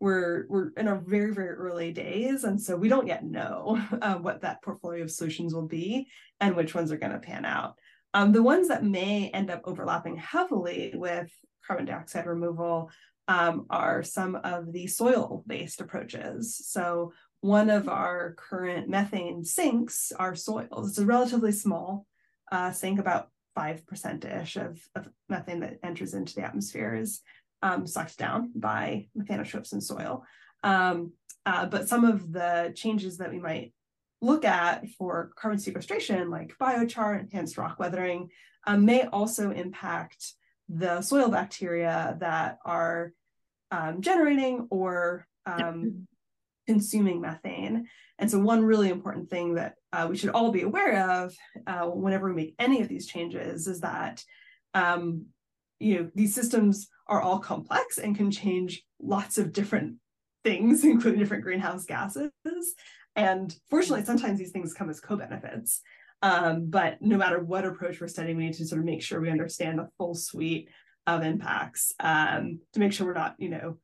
[0.00, 4.16] we're we're in our very very early days and so we don't yet know uh,
[4.16, 6.08] what that portfolio of solutions will be
[6.40, 7.76] and which ones are going to pan out.
[8.12, 11.30] Um, the ones that may end up overlapping heavily with
[11.66, 12.90] carbon dioxide removal
[13.28, 16.60] um, are some of the soil based approaches.
[16.66, 17.12] So
[17.42, 22.06] one of our current methane sinks are soils it's a relatively small
[22.50, 27.20] uh, sink about 5% ish of, of methane that enters into the atmosphere is
[27.62, 30.24] um, sucked down by methanotrophs in soil.
[30.62, 31.12] Um,
[31.44, 33.72] uh, but some of the changes that we might
[34.20, 38.30] look at for carbon sequestration, like biochar, enhanced rock weathering,
[38.66, 40.34] um, may also impact
[40.68, 43.12] the soil bacteria that are
[43.70, 46.06] um, generating or um,
[46.66, 47.86] consuming methane.
[48.18, 51.34] And so, one really important thing that uh, we should all be aware of
[51.66, 54.22] uh, whenever we make any of these changes is that
[54.74, 55.26] um,
[55.80, 59.96] you know these systems are all complex and can change lots of different
[60.44, 62.30] things, including different greenhouse gases.
[63.14, 65.80] And fortunately, sometimes these things come as co-benefits.
[66.22, 69.20] Um, but no matter what approach we're studying, we need to sort of make sure
[69.20, 70.68] we understand the full suite
[71.06, 73.76] of impacts um, to make sure we're not, you know,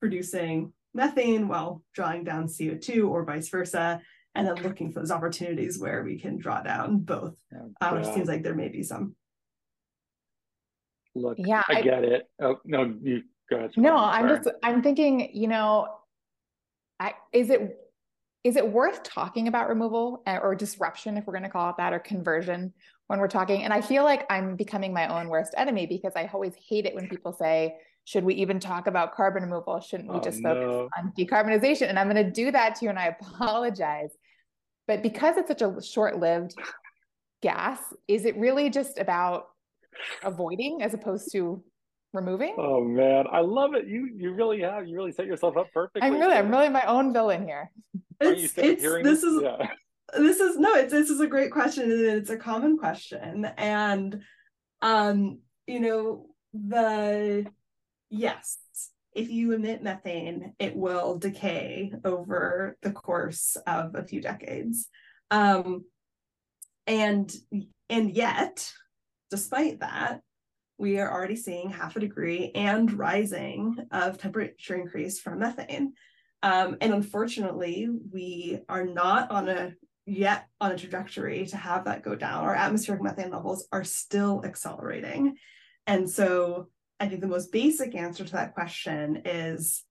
[0.00, 4.00] producing methane while drawing down CO2 or vice versa,
[4.34, 7.58] and then looking for those opportunities where we can draw down both, yeah.
[7.80, 9.14] uh, which seems like there may be some.
[11.14, 12.28] Look, yeah, I, I get it.
[12.40, 13.72] Oh no, you go ahead.
[13.76, 15.88] No, I'm just I'm thinking, you know,
[16.98, 17.78] I is it
[18.44, 21.76] is it worth talking about removal eh, or disruption if we're going to call it
[21.76, 22.72] that or conversion
[23.06, 26.28] when we're talking and i feel like i'm becoming my own worst enemy because i
[26.32, 30.16] always hate it when people say should we even talk about carbon removal shouldn't we
[30.16, 30.88] oh, just focus no.
[30.98, 34.10] on decarbonization and i'm going to do that to you and i apologize
[34.86, 36.54] but because it's such a short-lived
[37.42, 37.78] gas
[38.08, 39.46] is it really just about
[40.22, 41.62] avoiding as opposed to
[42.12, 42.54] removing.
[42.58, 43.86] Oh man, I love it.
[43.86, 46.02] You you really have you really set yourself up perfectly.
[46.02, 47.70] I'm really I'm really my own villain here.
[48.20, 49.68] It's, it's this is yeah.
[50.16, 54.20] this is no it's this is a great question and it's a common question and
[54.82, 57.46] um you know the
[58.12, 58.58] yes
[59.14, 64.88] if you emit methane it will decay over the course of a few decades
[65.30, 65.84] um
[66.86, 67.34] and
[67.88, 68.72] and yet
[69.32, 70.20] despite that,
[70.76, 75.94] we are already seeing half a degree and rising of temperature increase from methane.
[76.42, 79.72] Um, and unfortunately, we are not on a
[80.04, 82.44] yet on a trajectory to have that go down.
[82.44, 85.36] Our atmospheric methane levels are still accelerating.
[85.86, 86.68] And so
[87.02, 89.82] I think the most basic answer to that question is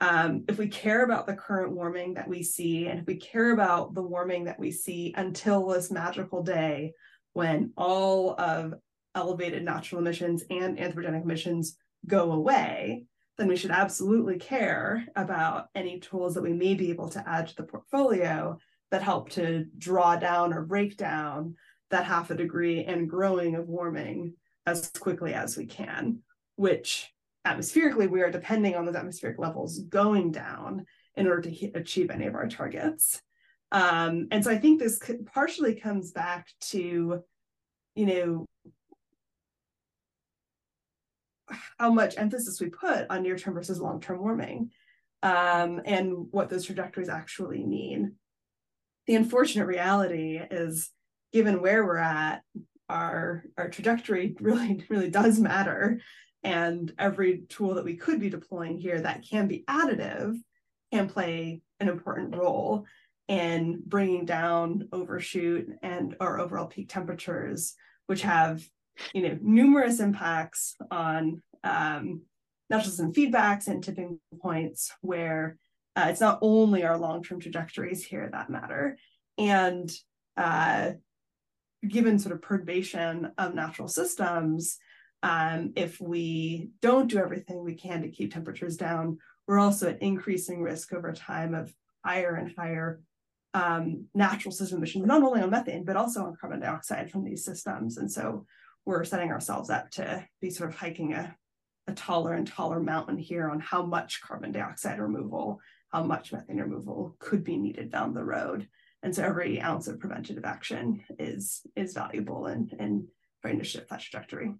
[0.00, 3.52] um, if we care about the current warming that we see, and if we care
[3.52, 6.94] about the warming that we see until this magical day
[7.34, 8.72] when all of
[9.14, 13.04] elevated natural emissions and anthropogenic emissions go away,
[13.36, 17.46] then we should absolutely care about any tools that we may be able to add
[17.48, 18.56] to the portfolio
[18.90, 21.56] that help to draw down or break down
[21.90, 24.32] that half a degree and growing of warming
[24.64, 26.22] as quickly as we can,
[26.56, 27.12] which
[27.44, 30.86] atmospherically we are depending on those atmospheric levels going down
[31.16, 33.20] in order to achieve any of our targets.
[33.72, 37.22] Um, and so I think this partially comes back to,
[37.94, 38.46] you know,
[41.78, 44.70] how much emphasis we put on near term versus long term warming
[45.22, 48.14] um, and what those trajectories actually mean.
[49.06, 50.90] The unfortunate reality is,
[51.32, 52.42] given where we're at,
[52.88, 56.00] our, our trajectory really, really does matter.
[56.44, 60.36] And every tool that we could be deploying here that can be additive
[60.92, 62.84] can play an important role
[63.26, 67.74] in bringing down overshoot and our overall peak temperatures,
[68.06, 68.62] which have
[69.12, 72.22] you know, numerous impacts on um,
[72.70, 75.56] not just in feedbacks and tipping points where
[75.96, 78.98] uh, it's not only our long-term trajectories here that matter.
[79.38, 79.90] And
[80.36, 80.92] uh,
[81.86, 84.78] given sort of perturbation of natural systems,
[85.24, 90.02] um, if we don't do everything we can to keep temperatures down, we're also at
[90.02, 93.00] increasing risk over time of higher and higher
[93.54, 97.42] um, natural system emissions, not only on methane, but also on carbon dioxide from these
[97.42, 97.96] systems.
[97.96, 98.44] And so
[98.84, 101.34] we're setting ourselves up to be sort of hiking a,
[101.86, 105.58] a taller and taller mountain here on how much carbon dioxide removal,
[105.88, 108.68] how much methane removal could be needed down the road.
[109.02, 113.08] And so every ounce of preventative action is is valuable in, in
[113.40, 114.52] trying to shift that trajectory.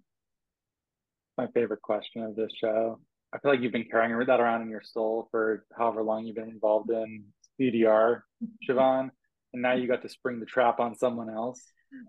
[1.36, 2.98] My favorite question of this show.
[3.34, 6.36] I feel like you've been carrying that around in your soul for however long you've
[6.36, 7.24] been involved in
[7.60, 8.20] CDR,
[8.68, 9.10] Siobhan,
[9.52, 11.60] and now you got to spring the trap on someone else.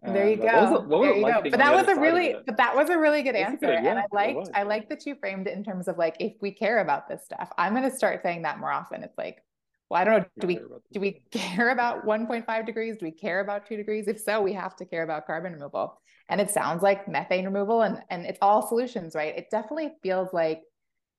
[0.03, 0.79] There you uh, go.
[0.81, 1.49] What there you like go.
[1.51, 3.99] But that was a really, but that was a really good answer, good, yeah, and
[3.99, 6.79] I liked, I liked that you framed it in terms of like, if we care
[6.79, 9.03] about this stuff, I'm going to start saying that more often.
[9.03, 9.43] It's like,
[9.89, 10.25] well, I don't know.
[10.39, 10.59] Do we
[10.91, 12.97] do we care about 1.5 degrees?
[12.97, 14.07] Do we care about two degrees?
[14.07, 15.99] If so, we have to care about carbon removal.
[16.29, 19.37] And it sounds like methane removal, and and it's all solutions, right?
[19.37, 20.61] It definitely feels like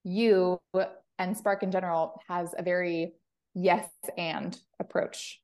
[0.04, 0.59] you
[1.18, 3.14] and Spark in general has a very
[3.54, 5.40] yes and approach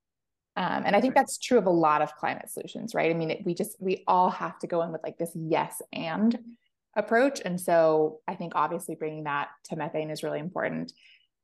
[0.56, 3.10] um, and I think that's true of a lot of climate solutions, right?
[3.10, 5.80] I mean, it, we just, we all have to go in with like this yes
[5.92, 6.38] and
[6.94, 7.40] approach.
[7.42, 10.92] And so I think obviously bringing that to methane is really important.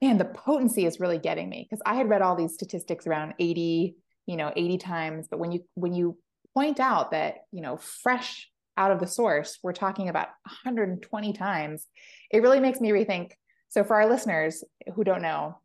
[0.03, 3.35] And the potency is really getting me because I had read all these statistics around
[3.39, 3.97] 80,
[4.27, 5.27] you know, 80 times.
[5.29, 6.19] But when you, when you
[6.55, 11.87] point out that, you know, fresh out of the source, we're talking about 120 times,
[12.31, 13.33] it really makes me rethink.
[13.69, 15.59] So for our listeners who don't know,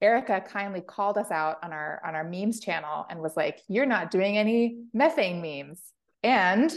[0.00, 3.86] Erika kindly called us out on our on our memes channel and was like, "You're
[3.86, 5.82] not doing any methane memes."
[6.22, 6.72] And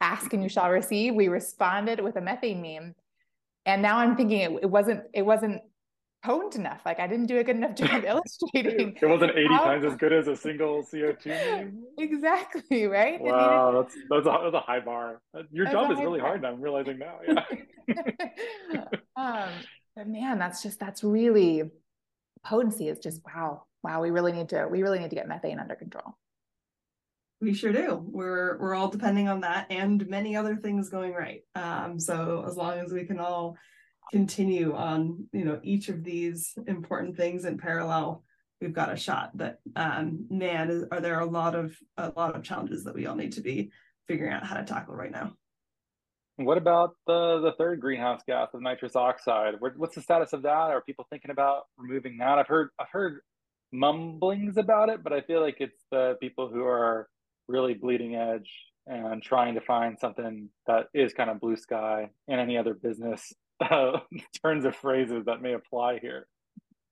[0.00, 1.14] ask and you shall receive.
[1.14, 2.94] We responded with a methane meme,
[3.66, 5.62] and now I'm thinking it, it wasn't it wasn't
[6.22, 6.80] potent enough.
[6.84, 8.96] Like I didn't do a good enough job illustrating.
[9.00, 9.64] It wasn't 80 how...
[9.64, 11.72] times as good as a single CO2.
[11.98, 13.20] Exactly right.
[13.20, 13.84] Wow, needed...
[13.84, 15.20] that's that's a, that's a high bar.
[15.50, 16.28] Your that's job is really bar.
[16.28, 16.44] hard.
[16.44, 17.18] I'm realizing now.
[18.72, 18.84] Yeah.
[19.16, 19.48] um,
[19.96, 21.64] but man, that's just that's really
[22.44, 24.00] potency is just wow, wow.
[24.00, 26.16] We really need to we really need to get methane under control.
[27.40, 28.00] We sure do.
[28.06, 31.40] We're we're all depending on that and many other things going right.
[31.56, 33.56] Um, so as long as we can all
[34.10, 38.24] continue on, you know, each of these important things in parallel,
[38.60, 39.36] we've got a shot.
[39.36, 43.16] But um, man, are there a lot of a lot of challenges that we all
[43.16, 43.70] need to be
[44.10, 45.32] figuring out how to tackle right now.
[46.36, 49.54] What about the the third greenhouse gas of nitrous oxide?
[49.60, 50.70] What's the status of that?
[50.70, 52.38] Are people thinking about removing that?
[52.38, 53.20] I've heard I've heard
[53.72, 57.08] mumblings about it, but I feel like it's the people who are
[57.46, 58.50] really bleeding edge
[58.86, 63.32] and trying to find something that is kind of blue sky and any other business
[63.60, 64.00] uh,
[64.42, 66.26] turns of phrases that may apply here.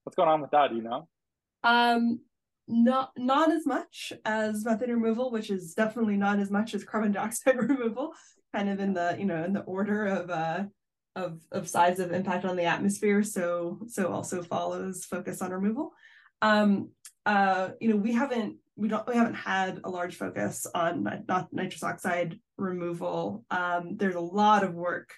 [0.05, 0.71] What's going on with that?
[0.71, 1.09] Do you know?
[1.65, 2.21] Um,
[2.67, 7.13] not not as much as methane removal, which is definitely not as much as carbon
[7.13, 8.13] dioxide removal
[8.55, 10.65] kind of in the you know in the order of uh
[11.17, 15.93] of of size of impact on the atmosphere so so also follows focus on removal
[16.43, 16.91] um
[17.27, 21.53] uh you know we haven't we don't we haven't had a large focus on not
[21.53, 25.13] nitrous oxide removal um there's a lot of work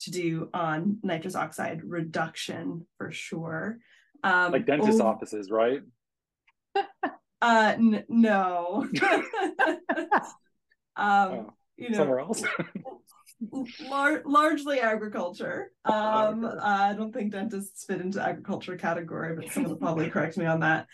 [0.00, 3.78] to do on nitrous oxide reduction for sure.
[4.22, 5.80] Um like dentist oh, offices right?
[7.42, 8.88] Uh n- no.
[10.98, 12.42] Um oh you know somewhere else.
[13.90, 15.70] lar- largely agriculture.
[15.84, 20.38] Um uh, i don't think dentists fit into agriculture category but someone will probably correct
[20.38, 20.86] me on that.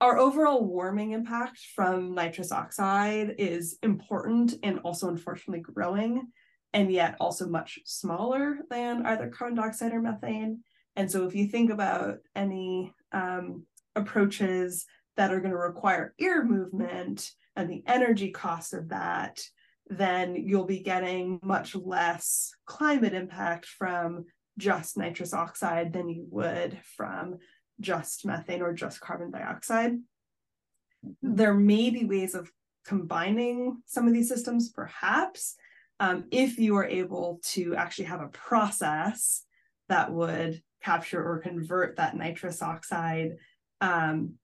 [0.00, 6.28] Our overall warming impact from nitrous oxide is important and also unfortunately growing
[6.72, 10.60] and yet also much smaller than either carbon dioxide or methane
[10.96, 13.64] and so if you think about any um,
[13.96, 19.42] approaches that are going to require air movement and the energy cost of that
[19.88, 24.24] then you'll be getting much less climate impact from
[24.56, 27.38] just nitrous oxide than you would from
[27.80, 29.92] just methane or just carbon dioxide.
[29.92, 31.34] Mm-hmm.
[31.34, 32.50] There may be ways of
[32.86, 35.56] combining some of these systems, perhaps,
[36.00, 39.44] um, if you are able to actually have a process
[39.88, 43.36] that would capture or convert that nitrous oxide
[43.82, 44.34] um,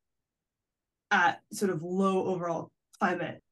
[1.10, 3.42] at sort of low overall climate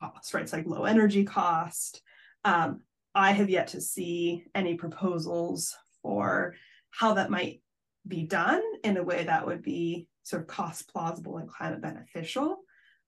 [0.00, 0.44] cost, right?
[0.44, 2.02] It's like low energy cost.
[2.44, 2.82] Um,
[3.16, 6.54] I have yet to see any proposals for
[6.90, 7.62] how that might
[8.06, 12.58] be done in a way that would be sort of cost plausible and climate beneficial.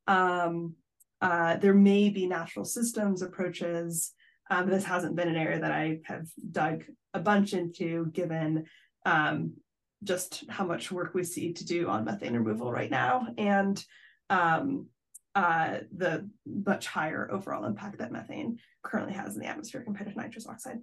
[0.08, 0.74] Um,
[1.20, 4.12] uh, there may be natural systems approaches.
[4.50, 6.84] Um, this hasn't been an area that I have dug
[7.14, 8.66] a bunch into, given
[9.04, 9.54] um,
[10.04, 13.26] just how much work we see to do on methane removal right now.
[13.38, 13.82] And
[14.30, 14.86] um,
[15.34, 20.18] uh, the much higher overall impact that methane currently has in the atmosphere compared to
[20.18, 20.78] nitrous oxide.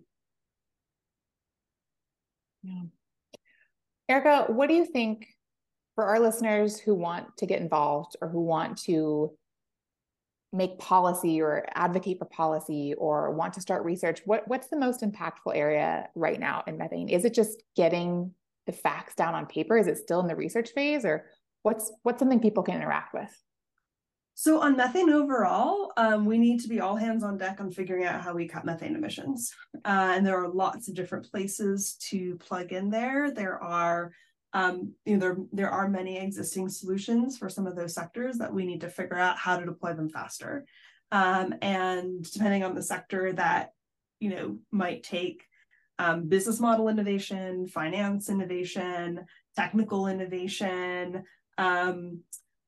[2.64, 2.84] Yeah.
[4.10, 5.28] Erika, what do you think
[5.96, 9.32] for our listeners who want to get involved or who want to
[10.54, 14.22] make policy or advocate for policy or want to start research?
[14.26, 17.10] What, what's the most impactful area right now in methane?
[17.10, 18.32] Is it just getting
[18.68, 19.78] the facts down on paper?
[19.78, 21.26] Is it still in the research phase or
[21.64, 23.30] what's what's something people can interact with?
[24.36, 28.06] So on methane overall, um, we need to be all hands on deck on figuring
[28.06, 29.54] out how we cut methane emissions.
[29.86, 33.32] Uh, and there are lots of different places to plug in there.
[33.32, 34.12] There are
[34.54, 38.54] um, you know, there, there are many existing solutions for some of those sectors that
[38.54, 40.66] we need to figure out how to deploy them faster.
[41.12, 43.74] Um, and depending on the sector that,
[44.20, 45.44] you know, might take
[46.00, 49.26] um, business model innovation, finance innovation,
[49.56, 51.24] technical innovation,
[51.58, 52.22] um,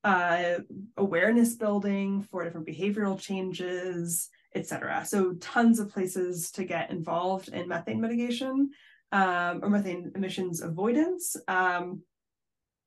[0.03, 0.59] uh,
[0.97, 5.03] awareness building for different behavioral changes, et cetera.
[5.05, 8.69] So tons of places to get involved in methane mitigation
[9.11, 11.35] um, or methane emissions avoidance.
[11.47, 12.01] Um,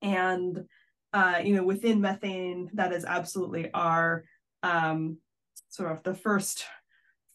[0.01, 0.65] and
[1.13, 4.23] uh, you know, within methane, that is absolutely our
[4.61, 5.17] um,
[5.69, 6.65] sort of the first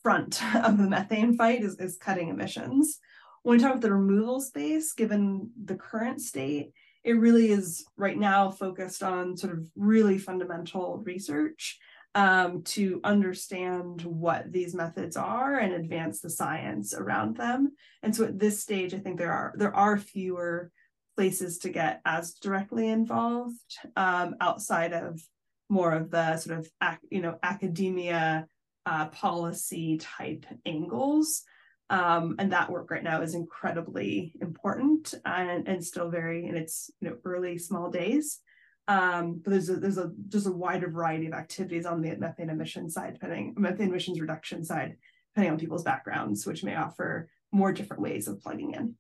[0.02, 3.00] front of the methane fight is, is cutting emissions.
[3.42, 6.72] When we talk about the removal space, given the current state,
[7.02, 11.78] it really is right now focused on sort of really fundamental research
[12.14, 17.72] um, to understand what these methods are and advance the science around them.
[18.02, 20.70] And so at this stage, I think there are there are fewer
[21.16, 23.58] places to get as directly involved
[23.96, 25.20] um, outside of
[25.68, 28.46] more of the sort of you know academia
[28.86, 31.42] uh, policy type angles.
[31.90, 36.90] Um, and that work right now is incredibly important and, and still very in its
[37.00, 38.40] you know early small days.
[38.86, 42.50] Um, but there's a, there's a just a wider variety of activities on the methane
[42.50, 44.96] emission side, depending methane emissions reduction side,
[45.32, 48.94] depending on people's backgrounds, which may offer more different ways of plugging in.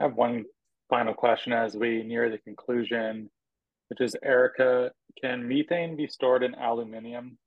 [0.00, 0.44] I have one
[0.88, 3.30] final question as we near the conclusion,
[3.88, 4.90] which is Erika,
[5.20, 7.38] can methane be stored in aluminium?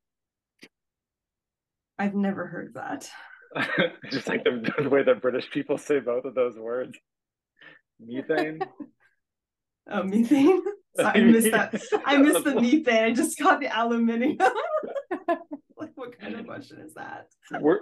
[1.97, 3.09] I've never heard that.
[4.11, 6.97] Just like the, the, way that British people say both of those words.
[7.99, 8.59] Methane.
[9.89, 10.61] Oh, methane.
[10.97, 11.75] So I missed that.
[12.05, 13.03] I missed the methane.
[13.03, 14.37] I just got the aluminium.
[15.77, 17.27] like, what kind of question is that?
[17.59, 17.81] We're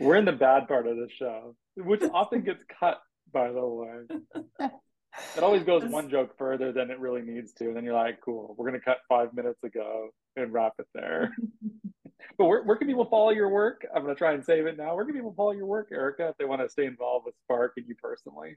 [0.00, 3.02] we're in the bad part of the show, which often gets cut.
[3.30, 4.70] By the way,
[5.36, 8.22] it always goes one joke further than it really needs to, and then you're like,
[8.24, 11.34] "Cool, we're gonna cut five minutes ago and wrap it there."
[12.38, 13.86] but where, where can people follow your work?
[13.94, 14.94] I'm going to try and save it now.
[14.96, 17.74] Where can people follow your work, Erika, if they want to stay involved with Spark
[17.76, 18.56] and you personally?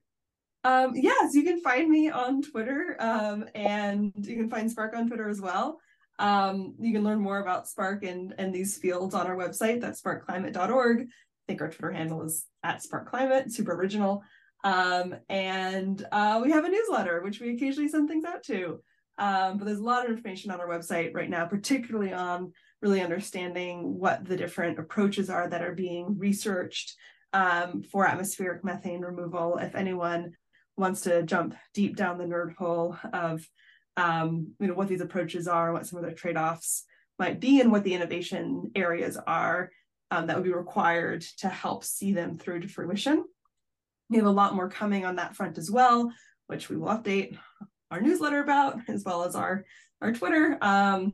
[0.63, 5.07] Um, yes, you can find me on Twitter um, and you can find Spark on
[5.07, 5.79] Twitter as well.
[6.19, 10.01] Um, you can learn more about Spark and, and these fields on our website, that's
[10.01, 11.01] sparkclimate.org.
[11.01, 11.05] I
[11.47, 14.23] think our Twitter handle is at sparkclimate, super original.
[14.63, 18.81] Um, and uh, we have a newsletter, which we occasionally send things out to.
[19.17, 22.51] Um, but there's a lot of information on our website right now, particularly on
[22.81, 26.95] really understanding what the different approaches are that are being researched
[27.33, 29.57] um, for atmospheric methane removal.
[29.57, 30.33] If anyone
[30.77, 33.45] wants to jump deep down the nerd hole of
[33.97, 36.85] um, you know what these approaches are, what some of their trade-offs
[37.17, 39.71] might be, and what the innovation areas are
[40.11, 43.25] um, that would be required to help see them through to fruition.
[44.09, 46.11] We have a lot more coming on that front as well,
[46.45, 47.37] which we will update
[47.91, 49.65] our newsletter about, as well as our
[50.01, 50.57] our Twitter.
[50.61, 51.13] Um,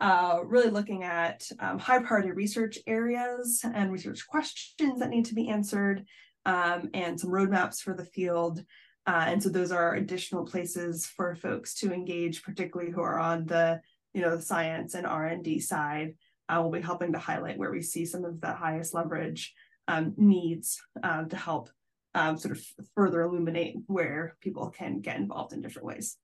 [0.00, 5.34] uh, really looking at um, high priority research areas and research questions that need to
[5.34, 6.04] be answered
[6.44, 8.64] um, and some roadmaps for the field.
[9.06, 13.46] Uh, and so those are additional places for folks to engage, particularly who are on
[13.46, 13.80] the,
[14.14, 16.14] you know, the science and R&D side.
[16.48, 19.52] Uh, we'll be helping to highlight where we see some of the highest leverage
[19.88, 21.70] um, needs um, to help
[22.14, 26.16] um, sort of further illuminate where people can get involved in different ways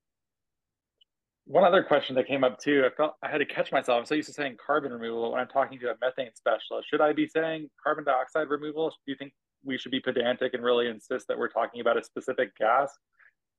[1.49, 3.99] one other question that came up too, I felt I had to catch myself.
[3.99, 6.89] I'm so used to saying carbon removal when I'm talking to a methane specialist.
[6.91, 8.91] Should I be saying carbon dioxide removal?
[8.91, 9.33] Do you think
[9.65, 12.93] we should be pedantic and really insist that we're talking about a specific gas?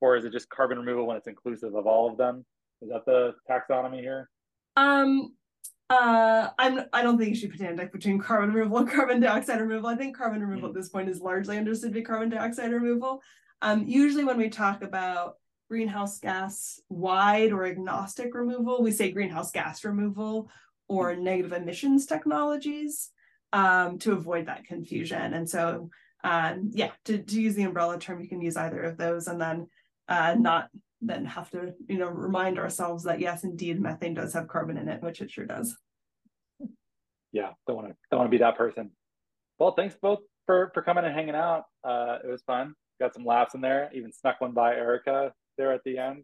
[0.02, 2.45] Or is it just carbon removal when it's inclusive of all of them?
[2.82, 4.30] Is that the taxonomy here?
[4.78, 5.34] Um,
[5.89, 6.86] uh, I'm.
[6.93, 9.89] I don't think you should be pedantic between carbon removal and carbon dioxide removal.
[9.89, 10.78] I think carbon removal mm-hmm.
[10.78, 13.22] at this point is largely understood to be carbon dioxide removal.
[13.62, 15.36] Um, usually when we talk about
[15.70, 18.82] greenhouse gas wide or agnostic removal.
[18.82, 20.50] We say greenhouse gas removal
[20.88, 23.12] or negative emissions technologies
[23.54, 25.34] um, to avoid that confusion.
[25.34, 25.89] And so,
[26.24, 29.39] um, yeah, to, to use the umbrella term, you can use either of those and
[29.39, 29.68] then
[30.08, 30.70] uh, not
[31.02, 34.89] then have to, you know, remind ourselves that yes, indeed, methane does have carbon in
[34.89, 35.78] it, which it sure does.
[37.32, 38.91] Yeah, don't want to don't want to be that person.
[39.60, 41.66] Well, thanks both for for coming and hanging out.
[41.84, 42.74] Uh, it was fun.
[43.00, 43.89] Got some laughs in there.
[43.93, 46.24] Even snuck one by Erika there at the end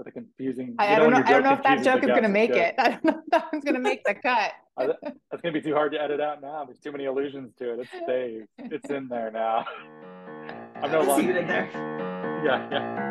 [0.00, 0.74] with a confusing.
[0.78, 1.18] I, I don't know.
[1.18, 2.74] I don't know if that joke is going to make it.
[2.78, 4.52] I don't know if that one's going to make the cut.
[4.78, 6.64] That's going to be too hard to edit out now.
[6.64, 7.80] There's too many allusions to it.
[7.80, 8.48] It's saved.
[8.58, 9.66] It's in there now.
[10.82, 11.70] I'm no longer in there.
[12.44, 13.06] Yeah, yeah.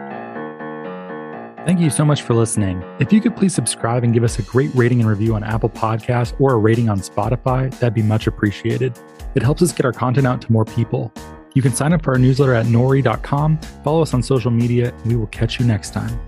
[1.65, 2.83] Thank you so much for listening.
[2.99, 5.69] If you could please subscribe and give us a great rating and review on Apple
[5.69, 8.97] Podcasts or a rating on Spotify, that'd be much appreciated.
[9.35, 11.13] It helps us get our content out to more people.
[11.53, 15.05] You can sign up for our newsletter at nori.com, follow us on social media, and
[15.11, 16.19] we will catch you next time.